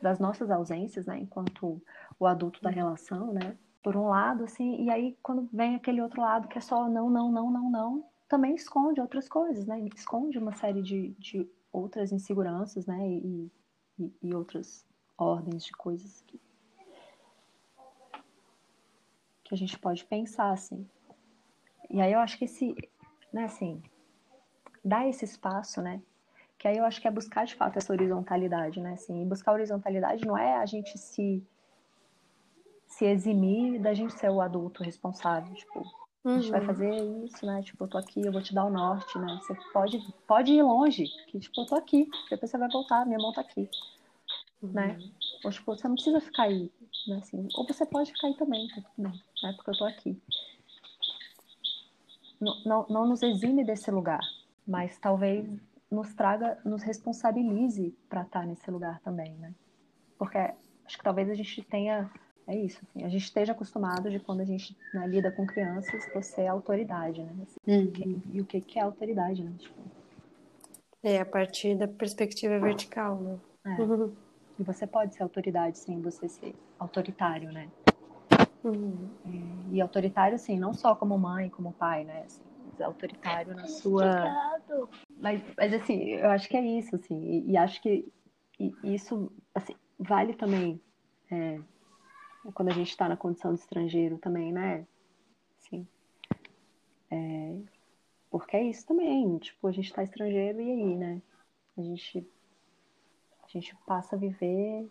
[0.00, 1.18] das nossas ausências, né?
[1.18, 1.82] Enquanto
[2.16, 3.56] o adulto da relação, né?
[3.82, 7.10] Por um lado, assim, e aí quando vem aquele outro lado que é só não,
[7.10, 9.80] não, não, não, não, também esconde outras coisas, né?
[9.96, 13.08] Esconde uma série de, de outras inseguranças, né?
[13.08, 13.50] E,
[13.98, 14.86] e, e outras
[15.16, 16.40] ordens de coisas que,
[19.44, 20.88] que a gente pode pensar, assim.
[21.90, 22.74] e aí eu acho que esse,
[23.32, 23.82] né, assim,
[24.84, 26.02] dar esse espaço, né?
[26.58, 28.94] Que aí eu acho que é buscar de fato essa horizontalidade, né?
[28.94, 31.42] Assim, e buscar horizontalidade não é a gente se
[32.88, 35.84] se eximir da gente ser o adulto responsável, tipo,
[36.34, 36.66] a gente vai Uhum.
[36.66, 37.62] fazer isso, né?
[37.62, 39.38] Tipo, eu tô aqui, eu vou te dar o norte, né?
[39.42, 43.18] Você pode, pode ir longe, que tipo, eu tô aqui, depois você vai voltar, minha
[43.18, 43.68] mão tá aqui,
[44.62, 44.98] né?
[45.44, 46.70] Ou tipo, você não precisa ficar aí,
[47.06, 47.16] né?
[47.18, 49.52] Assim, ou você pode ficar aí também, tá tudo bem, né?
[49.54, 50.20] Porque eu tô aqui.
[52.40, 54.20] Não, não, não nos exime desse lugar,
[54.66, 55.48] mas talvez
[55.90, 59.54] nos traga, nos responsabilize para estar nesse lugar também, né?
[60.18, 62.10] Porque acho que talvez a gente tenha
[62.48, 66.02] é isso, assim, a gente esteja acostumado de quando a gente né, lida com crianças,
[66.14, 67.32] você é autoridade, né?
[67.42, 68.22] Assim, Uhum.
[68.32, 69.52] e o que, que é autoridade, né?
[69.58, 69.82] Tipo,
[71.02, 73.38] É, a partir da perspectiva vertical, né?
[73.66, 73.82] é.
[73.82, 74.16] Uhum.
[74.58, 77.68] E você pode ser autoridade sem você ser autoritário, né?
[78.64, 79.08] Uhum.
[79.70, 82.22] E autoritário, assim, não só como mãe, como pai, né?
[82.24, 84.58] Assim, mas autoritário na sua.
[85.20, 88.10] Mas, mas, assim, eu acho que é isso, assim, e, e acho que
[88.58, 90.80] e- isso, assim, vale também
[91.30, 91.60] é,
[92.52, 94.86] quando a gente está na condição de estrangeiro também, né?
[95.58, 95.86] Assim,
[97.10, 97.56] é,
[98.30, 101.22] porque é isso também, tipo, a gente está estrangeiro e aí, né?
[101.76, 102.26] A gente,
[103.42, 104.90] a gente passa a viver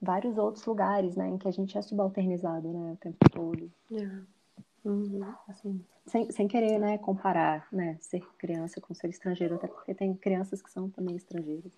[0.00, 3.70] vários outros lugares, né, em que a gente é subalternizado, né, o tempo todo.
[3.92, 4.40] É.
[4.82, 5.34] Uhum.
[5.46, 10.14] Assim, sem, sem querer, né, comparar, né, ser criança com ser estrangeiro, até porque tem
[10.14, 11.72] crianças que são também estrangeiras.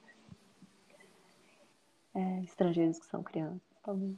[2.15, 4.17] É, estrangeiros que são crianças, talvez.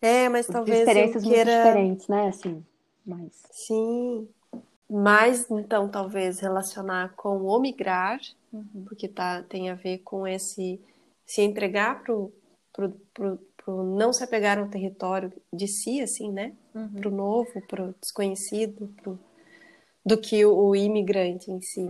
[0.00, 1.56] É, mas De talvez eu experiências muito queira.
[1.56, 2.64] diferentes, né, assim,
[3.04, 3.42] mas...
[3.50, 4.28] Sim.
[4.90, 8.18] Mais, então, talvez relacionar com o migrar,
[8.86, 10.80] porque tá, tem a ver com esse
[11.26, 12.32] se entregar pro,
[12.72, 16.54] pro, pro, pro não se apegar ao território de si, assim, né?
[17.02, 19.18] Pro novo, pro desconhecido, pro,
[20.02, 21.86] do que o, o imigrante em si.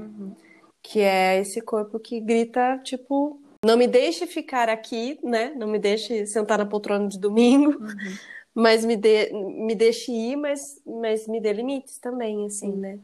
[0.83, 5.52] Que é esse corpo que grita, tipo, não me deixe ficar aqui, né?
[5.56, 7.78] Não me deixe sentar na poltrona de domingo,
[8.54, 12.98] mas me, dê, me deixe ir, mas, mas me dê limites também, assim, né?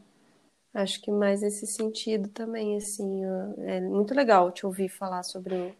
[0.73, 3.21] Acho que mais esse sentido também, assim,
[3.65, 5.73] é muito legal te ouvir falar sobre o,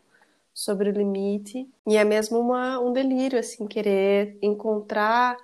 [0.53, 1.69] sobre o limite.
[1.87, 5.37] E é mesmo uma, um delírio, assim, querer encontrar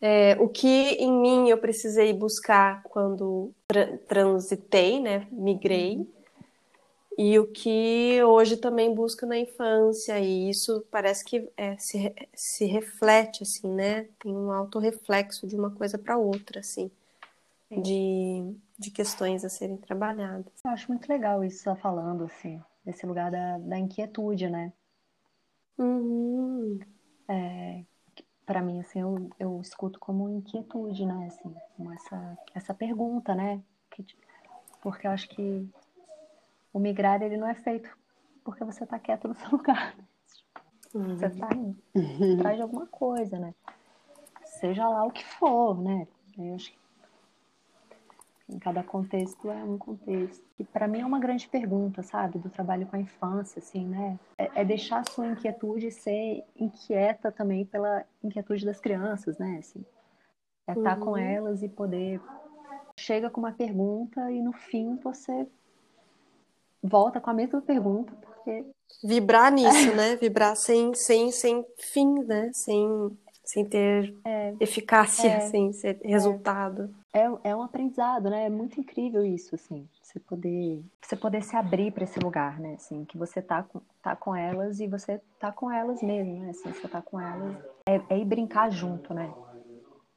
[0.00, 5.26] é, o que em mim eu precisei buscar quando tra- transitei, né?
[5.32, 6.06] Migrei.
[7.18, 10.18] E o que hoje também busco na infância.
[10.20, 14.04] E isso parece que é, se, se reflete, assim, né?
[14.18, 16.90] Tem um autorreflexo de uma coisa para outra, assim.
[17.70, 20.52] De, de questões a serem trabalhadas.
[20.64, 24.72] Eu acho muito legal isso tá falando, assim, desse lugar da, da inquietude, né?
[25.78, 26.78] Uhum.
[28.44, 31.26] Para mim, assim, eu, eu escuto como inquietude, né?
[31.26, 33.60] Assim, como essa, essa pergunta, né?
[33.90, 34.06] Que,
[34.80, 35.68] porque eu acho que
[36.76, 37.88] o migrar, ele não é feito
[38.44, 39.96] porque você tá quieto no seu lugar.
[40.94, 41.16] Uhum.
[41.16, 41.76] Você tá indo
[42.38, 43.54] atrás de alguma coisa, né?
[44.44, 46.06] Seja lá o que for, né?
[46.38, 46.78] Eu acho que
[48.48, 50.44] em cada contexto é um contexto.
[50.58, 52.38] E para mim é uma grande pergunta, sabe?
[52.38, 54.18] Do trabalho com a infância, assim, né?
[54.38, 59.56] É, é deixar a sua inquietude ser inquieta também pela inquietude das crianças, né?
[59.58, 59.82] Assim,
[60.68, 61.16] é estar com Uhum.
[61.16, 62.20] elas e poder.
[62.98, 65.46] Chega com uma pergunta e no fim você
[66.86, 68.64] volta com a mesma pergunta, porque
[69.04, 70.16] Vibrar nisso, né?
[70.16, 72.50] Vibrar sem, sem, sem fim, né?
[72.54, 72.88] Sem,
[73.44, 74.14] sem ter
[74.58, 75.40] eficácia, É.
[75.40, 76.88] sem ser resultado.
[77.12, 78.46] é, é um aprendizado, né?
[78.46, 82.74] É muito incrível isso, assim, você poder, você poder se abrir para esse lugar, né?
[82.74, 86.50] Assim, que você tá com, tá com elas e você tá com elas mesmo, né?
[86.50, 87.56] Assim, você tá com elas.
[87.86, 89.32] É, é ir brincar junto, né?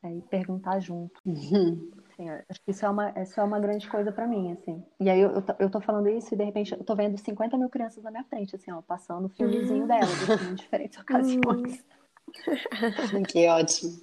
[0.03, 1.19] É ir perguntar junto.
[2.19, 4.83] Assim, acho que isso é uma, isso é uma grande coisa para mim, assim.
[4.99, 7.17] E aí eu, eu, tô, eu tô falando isso e de repente eu tô vendo
[7.17, 10.99] 50 mil crianças na minha frente, assim, ó, passando o filmezinho delas, assim, em diferentes
[10.99, 11.81] ocasiões.
[13.29, 14.01] Que ótimo.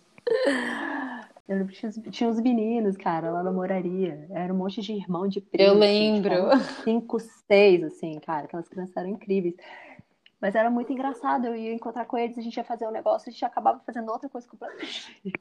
[1.49, 4.27] Eu lembro que tinha, os- tinha os meninos, cara, lá na moraria.
[4.31, 5.63] Era um monte de irmão de primo.
[5.63, 6.31] Eu assim, lembro.
[6.35, 8.47] tipo, eram cinco, seis, assim, cara.
[8.47, 9.55] Aquelas crianças eram incríveis.
[10.41, 11.47] Mas era muito engraçado.
[11.47, 14.11] Eu ia encontrar com eles, a gente ia fazer um negócio, a gente acabava fazendo
[14.11, 14.93] outra coisa completamente
[15.23, 15.41] diferente.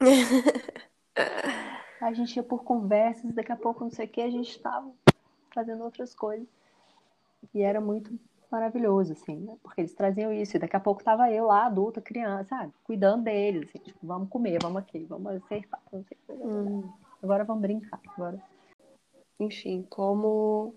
[2.00, 4.90] A gente ia por conversas, daqui a pouco, não sei o que, a gente tava
[5.54, 6.46] fazendo outras coisas.
[7.54, 8.18] E era muito
[8.50, 9.56] maravilhoso, assim, né?
[9.62, 10.56] Porque eles traziam isso.
[10.56, 12.72] E daqui a pouco tava eu lá, adulta, criança, sabe?
[12.84, 16.42] Cuidando deles, assim, tipo, vamos comer, vamos aqui, vamos acertar, não sei o que.
[16.42, 16.90] Hum.
[17.22, 18.00] Agora vamos brincar.
[18.16, 18.42] Agora.
[19.38, 20.74] Enfim, como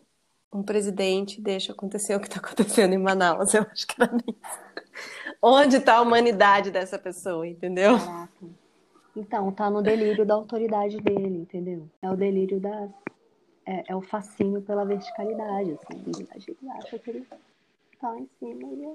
[0.54, 4.64] um presidente deixa acontecer o que está acontecendo em Manaus, eu acho que era isso.
[5.42, 7.98] Onde está a humanidade dessa pessoa, entendeu?
[7.98, 8.63] Caraca.
[9.16, 11.88] Então, tá no delírio da autoridade dele, entendeu?
[12.02, 12.90] É o delírio da.
[13.66, 16.04] É, é o fascínio pela verticalidade, assim.
[16.08, 17.28] Ele acha que ele
[18.02, 18.94] tá em cima, ele é...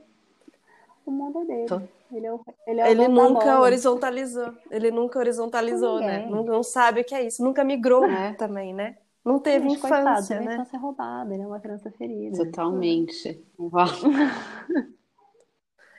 [1.07, 1.67] o mundo é dele.
[1.67, 1.81] Tô.
[2.13, 3.61] Ele, é o, ele, é o Ele nunca bola.
[3.61, 4.53] horizontalizou.
[4.71, 6.27] Ele nunca horizontalizou, né?
[6.27, 7.43] Não, não sabe o que é isso.
[7.43, 8.35] Nunca migrou É.
[8.37, 8.97] também, né?
[9.25, 10.55] Não teve Gente, coitado, infância, teve né?
[10.55, 12.37] infância roubada, ele é uma criança ferida.
[12.45, 13.45] Totalmente.
[13.59, 13.87] Uau.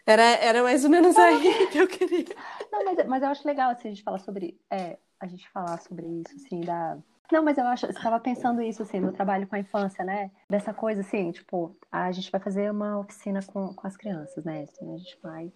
[0.10, 2.36] Era, era mais ou menos aí que eu queria.
[2.72, 4.60] Não, mas, mas eu acho legal assim, a gente falar sobre.
[4.72, 6.98] É, a gente falar sobre isso, assim, da.
[7.32, 10.32] Não, mas eu acho, você estava pensando isso, assim, no trabalho com a infância, né?
[10.50, 14.64] Dessa coisa, assim, tipo, a gente vai fazer uma oficina com, com as crianças, né?
[14.64, 15.54] Assim, a gente vai.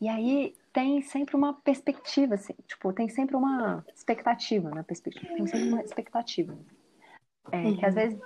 [0.00, 5.46] E aí tem sempre uma perspectiva, assim, tipo, tem sempre uma expectativa na perspectiva, tem
[5.46, 6.56] sempre uma expectativa.
[7.52, 8.18] É, Que às vezes,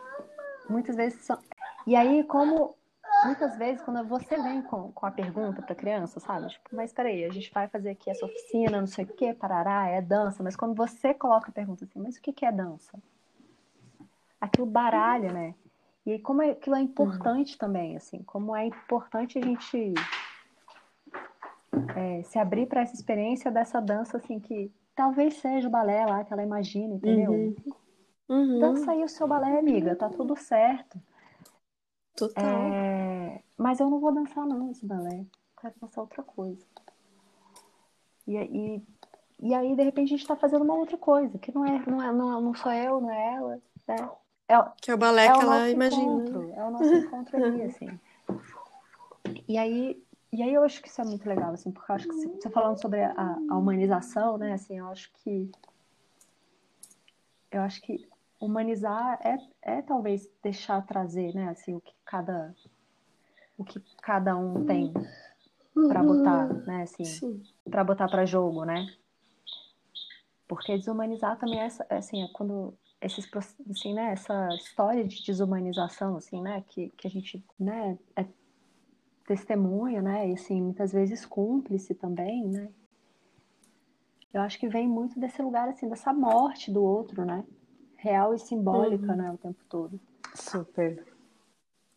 [0.71, 1.41] muitas vezes são.
[1.89, 2.77] E aí, como
[3.25, 6.49] muitas vezes, quando você vem com, com a pergunta para a criança, sabe?
[6.49, 9.89] Tipo, mas peraí, a gente vai fazer aqui essa oficina, não sei o quê, parará,
[9.89, 10.43] é dança.
[10.43, 12.99] Mas quando você coloca a pergunta assim, mas o que, que é dança?
[14.41, 15.55] Aquilo baralha, né?
[16.07, 19.95] E como é- aquilo é importante também, assim, como é importante a gente
[21.97, 26.25] é, se abrir para essa experiência dessa dança, assim, que talvez seja o balé lá
[26.25, 27.33] que ela imagina, entendeu?
[27.33, 27.55] Uhum.
[28.29, 30.99] Uhum, Dança aí o seu balé, amiga, tá tudo certo.
[32.17, 32.43] total.
[32.45, 33.04] É,
[33.57, 35.21] Mas eu não vou dançar não esse balé.
[35.21, 35.27] Eu
[35.61, 36.65] quero dançar outra coisa.
[38.27, 38.83] E, aí-
[39.41, 42.03] e aí, de repente, a gente tá fazendo uma outra coisa, que não é, não
[42.03, 43.61] é, não, é- não sou eu, não é ela.
[43.87, 44.11] né?
[44.49, 46.13] É, Que é o balé é que o ela nosso imagina.
[46.13, 48.01] encontro, é o nosso encontro ali, assim.
[49.49, 52.09] E aí, e aí eu acho que isso é muito legal, assim, porque eu acho
[52.09, 55.51] que você falando sobre a, a humanização, né, assim, eu acho que
[57.51, 58.07] eu acho que
[58.41, 62.55] humanizar é, é talvez deixar trazer, né, assim, o que cada
[63.57, 64.93] o que cada um tem
[65.89, 67.43] para botar, né, assim, Sim.
[67.71, 68.87] para botar para jogo, né?
[70.47, 73.29] Porque desumanizar também é, essa- é assim, é quando esses
[73.71, 78.27] assim, né, essa história de desumanização assim, né, que, que a gente, né, é
[79.27, 82.69] testemunha, né, e assim, muitas vezes cúmplice também, né?
[84.33, 87.45] Eu acho que vem muito desse lugar assim, dessa morte do outro, né?
[87.97, 89.17] Real e simbólica, Uhum.
[89.17, 90.01] né, o tempo todo.
[90.35, 91.07] Super.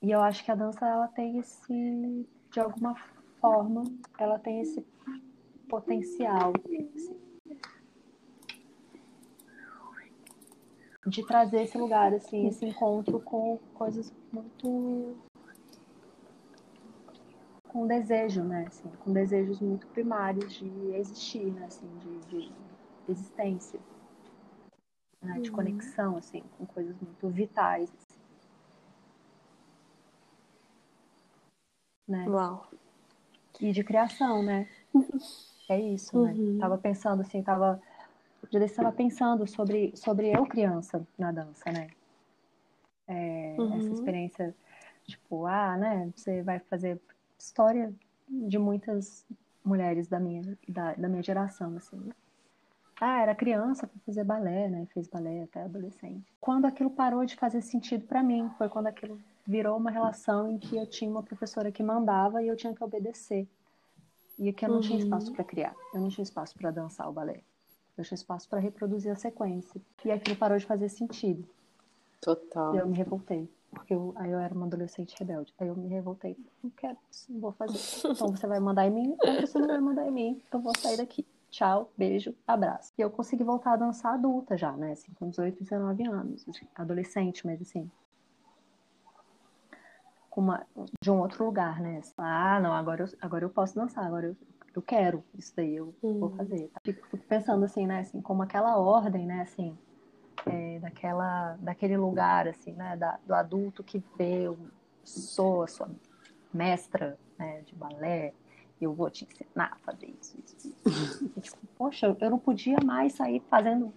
[0.02, 2.96] E eu acho que a dança ela tem esse, de alguma
[3.42, 3.84] forma,
[4.20, 4.86] ela tem esse
[5.68, 7.20] potencial assim,
[11.06, 15.16] de trazer esse lugar, assim, esse encontro com coisas muito
[17.68, 22.52] com desejo, né, assim, com desejos muito primários de existir, né, assim, de, de
[23.10, 23.80] existência,
[25.22, 25.56] né, de Uhum.
[25.56, 28.18] conexão, assim, com coisas muito vitais, assim,
[32.08, 32.26] né?
[32.28, 32.68] Uau.
[33.60, 34.68] E de criação, né?
[35.70, 36.32] É isso, né?
[36.32, 36.58] Uhum.
[36.60, 37.82] Tava pensando assim, tava.
[38.54, 41.90] Eu estava pensando sobre, sobre eu criança na dança, né?
[43.06, 43.76] É, Uhum.
[43.76, 44.56] Essa experiência,
[45.06, 46.10] tipo, ah, né?
[46.16, 47.02] Você vai fazer
[47.38, 47.94] história
[48.30, 49.26] de muitas
[49.64, 51.98] mulheres da minha, da, da minha geração, assim.
[51.98, 52.14] né?
[53.00, 54.88] Ah, era criança para fazer balé, né?
[54.94, 56.26] Fez balé até adolescente.
[56.40, 60.58] Quando aquilo parou de fazer sentido para mim, foi quando aquilo virou uma relação em
[60.60, 63.48] que eu tinha uma professora que mandava e eu tinha que obedecer.
[64.38, 65.04] E que eu não tinha Uhum.
[65.06, 67.42] espaço para criar, eu não tinha espaço para dançar o balé.
[67.98, 69.82] Eu tinha espaço para reproduzir a sequência.
[70.06, 71.48] E aquilo parou de fazer sentido.
[72.22, 72.76] Total.
[72.76, 73.50] E eu me revoltei.
[73.72, 75.54] Porque eu, aí eu era uma adolescente rebelde.
[75.60, 76.38] Aí eu me revoltei.
[76.64, 77.80] Não quero isso, não vou fazer.
[78.12, 80.42] Então você vai mandar em mim, ou você não vai mandar em mim.
[80.48, 81.26] Então eu vou sair daqui.
[81.50, 82.94] Tchau, beijo, abraço.
[82.98, 84.92] E eu consegui voltar a dançar adulta já, né?
[84.92, 86.48] Assim, com 18, 19 anos.
[86.48, 87.90] assim, Adolescente, mas assim.
[90.38, 90.68] Uma,
[91.04, 91.98] de um outro lugar, né?
[91.98, 94.38] Assim, ah, não, agora eu, agora eu posso dançar, agora eu,
[94.76, 96.70] eu quero isso daí, eu vou fazer.
[96.70, 96.80] tá?
[96.86, 98.00] Fico, fico pensando assim, né?
[98.02, 99.42] Assim, como aquela ordem, né?
[99.42, 99.78] Assim,
[100.46, 102.98] é, daquela, daquele lugar, assim, né?
[102.98, 104.58] Da, do adulto que vê, eu
[105.04, 105.90] sou a sua
[106.54, 108.34] mestra né, de balé,
[108.80, 110.78] eu vou te ensinar a fazer isso, isso, isso.
[111.36, 113.94] E, tipo, poxa, eu não podia mais sair fazendo o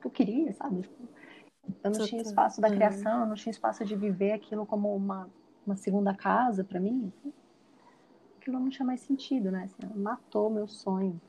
[0.00, 0.82] que eu queria, sabe?
[0.82, 1.08] Tipo,
[1.82, 2.74] eu não tinha espaço da Uhum.
[2.74, 5.30] criação, eu não tinha espaço de viver aquilo como uma,
[5.68, 7.12] uma segunda casa para mim.
[7.18, 7.32] assim.
[8.40, 9.64] Aquilo não tinha mais sentido, né?
[9.64, 11.20] Assim, matou meu sonho.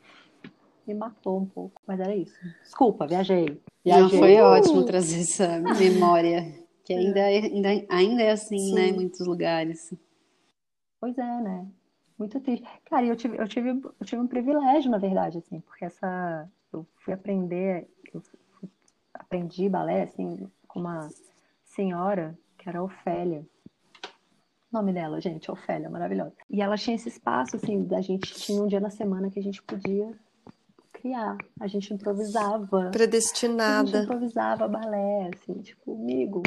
[0.88, 1.82] Me matou um pouco.
[1.86, 2.40] Mas era isso.
[2.64, 3.46] Desculpa, viajei.
[3.86, 4.20] Não, Viajei.
[4.20, 6.54] foi ótimo trazer essa memória.
[6.84, 8.76] Que ainda é, ainda, ainda é assim, Sim.
[8.76, 8.88] né?
[8.88, 9.94] Em muitos lugares.
[11.00, 11.68] Pois é, né?
[12.18, 12.66] Muito triste.
[12.86, 16.50] Cara, eu tive, eu tive, eu tive um privilégio, na verdade, assim, porque essa.
[16.72, 18.70] Eu fui aprender, eu fui-
[19.14, 21.10] aprendi balé, assim, com uma
[21.64, 23.46] senhora que era a Ofélia.
[24.72, 26.34] Nome dela, gente, Ofélia, maravilhosa.
[26.50, 29.44] E ela tinha esse espaço, assim, da gente tinha um dia na semana que a
[29.44, 30.14] gente podia
[30.94, 31.38] criar.
[31.60, 32.88] A gente improvisava.
[32.88, 33.86] A Predestinada.
[33.88, 36.44] gente improvisava balé, assim, tipo, amigo,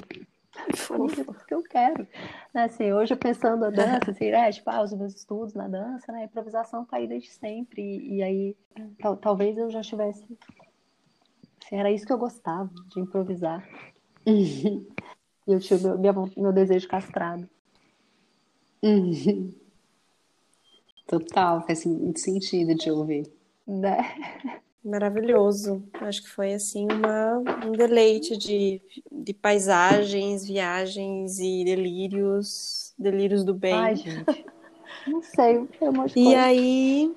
[0.90, 2.06] amigo, porque eu quero.
[2.54, 5.66] Né, assim, hoje eu pensando a dança, assim, né, tipo, ah, os meus estudos na
[5.66, 7.82] dança, né, a improvisação tá aí desde sempre.
[7.82, 8.56] E, e aí,
[9.00, 10.22] tal- talvez eu já tivesse.
[11.64, 13.66] Assim, era isso que eu gostava, de improvisar.
[14.24, 14.86] E
[15.48, 17.48] eu tinha o meu, minha meu desejo castrado.
[21.06, 23.30] Total, faz muito sentido de ouvir.
[23.66, 23.98] Né?
[24.84, 25.82] Maravilhoso.
[25.94, 28.80] Acho que foi assim uma, um deleite de,
[29.10, 33.74] de paisagens, viagens e delírios, delírios do bem.
[33.74, 34.44] Ai, gente.
[35.06, 36.42] Não sei, foi um monte de E coisa.
[36.42, 37.14] aí,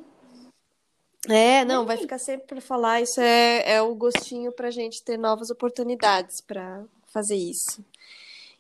[1.28, 3.02] é, não, vai ficar sempre para falar.
[3.02, 7.84] Isso é, é o gostinho para a gente ter novas oportunidades para fazer isso.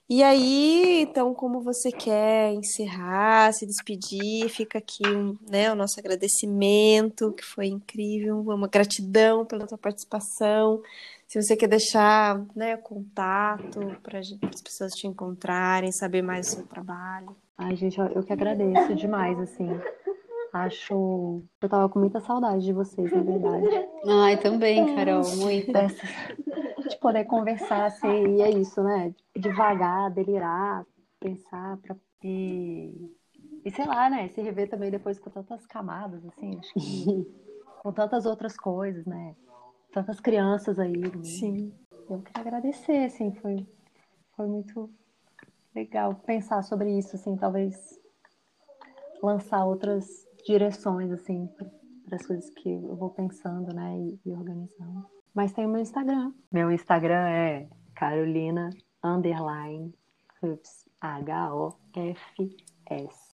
[0.07, 5.01] E aí, então, como você quer encerrar, se despedir, fica aqui
[5.49, 10.79] né, o nosso agradecimento, que foi incrível, uma gratidão pela tua participação.
[11.27, 16.67] Se você quer deixar, né, contato para as pessoas te encontrarem, saber mais do seu
[16.67, 17.35] trabalho.
[17.57, 19.67] Ai, gente, eu que agradeço demais, assim.
[20.55, 21.43] Acho.
[21.61, 23.67] Eu tava com muita saudade de vocês, na verdade.
[24.07, 25.69] Ai, também, Carol, muito.
[25.73, 26.09] Dessas...
[26.87, 29.13] De poder conversar, assim, e é isso, né?
[29.35, 30.85] Devagar, delirar,
[31.19, 31.93] pensar pra...
[32.23, 33.11] e...
[33.65, 34.29] e sei lá, né?
[34.29, 37.27] Se rever também depois com tantas camadas, assim, acho que
[37.83, 39.35] com tantas outras coisas, né?
[39.91, 40.95] Tantas crianças aí.
[40.95, 41.23] né?
[41.23, 41.73] Sim.
[42.09, 43.67] Eu queria agradecer, assim, foi,
[44.37, 44.89] foi muito
[45.75, 47.99] legal pensar sobre isso, assim, talvez
[49.21, 51.47] lançar outras direções, assim,
[52.05, 55.05] para as coisas que eu vou pensando, né, e, e organizando.
[55.33, 56.31] Mas tem o meu Instagram.
[56.51, 58.69] Meu Instagram é Carolina
[59.03, 59.93] underline
[61.01, 62.45] H-O-F-S.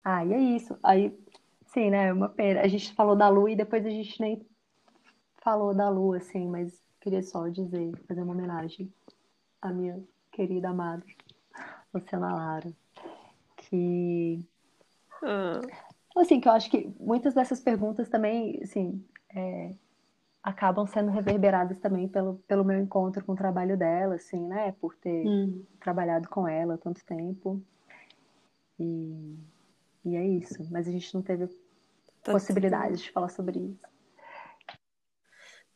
[0.05, 0.79] Ah, e é isso.
[0.83, 1.19] Aí,
[1.67, 2.61] sim, né, é uma pena.
[2.61, 4.47] A gente falou da Lu e depois a gente nem
[5.43, 8.93] falou da Lu, assim, mas queria só dizer, fazer uma homenagem
[9.61, 11.05] à minha querida amada
[11.93, 12.73] Luciana Lara,
[13.57, 14.47] que
[15.23, 15.61] Ah,
[16.17, 19.05] assim que eu acho que muitas dessas perguntas também, assim,
[19.35, 19.75] é,
[20.43, 24.97] acabam sendo reverberadas também pelo, pelo meu encontro com o trabalho dela, assim, né, por
[24.97, 25.63] ter Hum.
[25.81, 27.63] trabalhado com ela há tanto tempo
[28.79, 29.37] e,
[30.05, 30.67] e é isso.
[30.71, 31.47] Mas a gente não teve
[32.23, 33.91] tá possibilidade de falar sobre isso.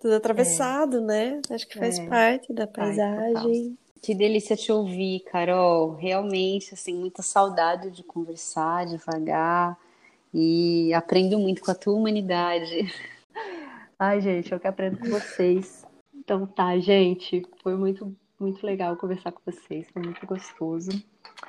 [0.01, 1.41] Tudo atravessado, né?
[1.51, 2.09] Acho que faz É.
[2.09, 3.79] parte da paisagem.
[4.03, 5.95] Que delícia te ouvir, Carol.
[5.95, 9.79] Realmente, assim, muita saudade de conversar devagar
[10.35, 12.93] e aprendo muito com a tua humanidade.
[13.99, 15.87] Ai, gente, eu que aprendo com vocês.
[16.13, 20.91] Então tá, gente, foi muito, muito legal conversar com vocês, foi muito gostoso.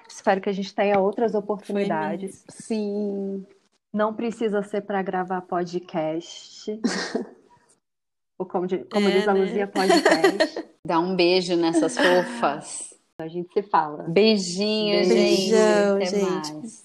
[0.07, 2.45] Espero que a gente tenha outras oportunidades.
[2.49, 3.45] Sim.
[3.93, 6.79] Não precisa ser para gravar podcast.
[8.37, 9.39] Ou como, di- como É, diz a né?
[9.39, 10.65] Luzia, podcast.
[10.85, 12.93] Dá um beijo nessas fofas.
[13.19, 14.03] A gente se fala.
[14.03, 15.13] Beijinho, gente.
[15.13, 16.53] Beijão, Até gente.
[16.53, 16.84] mais.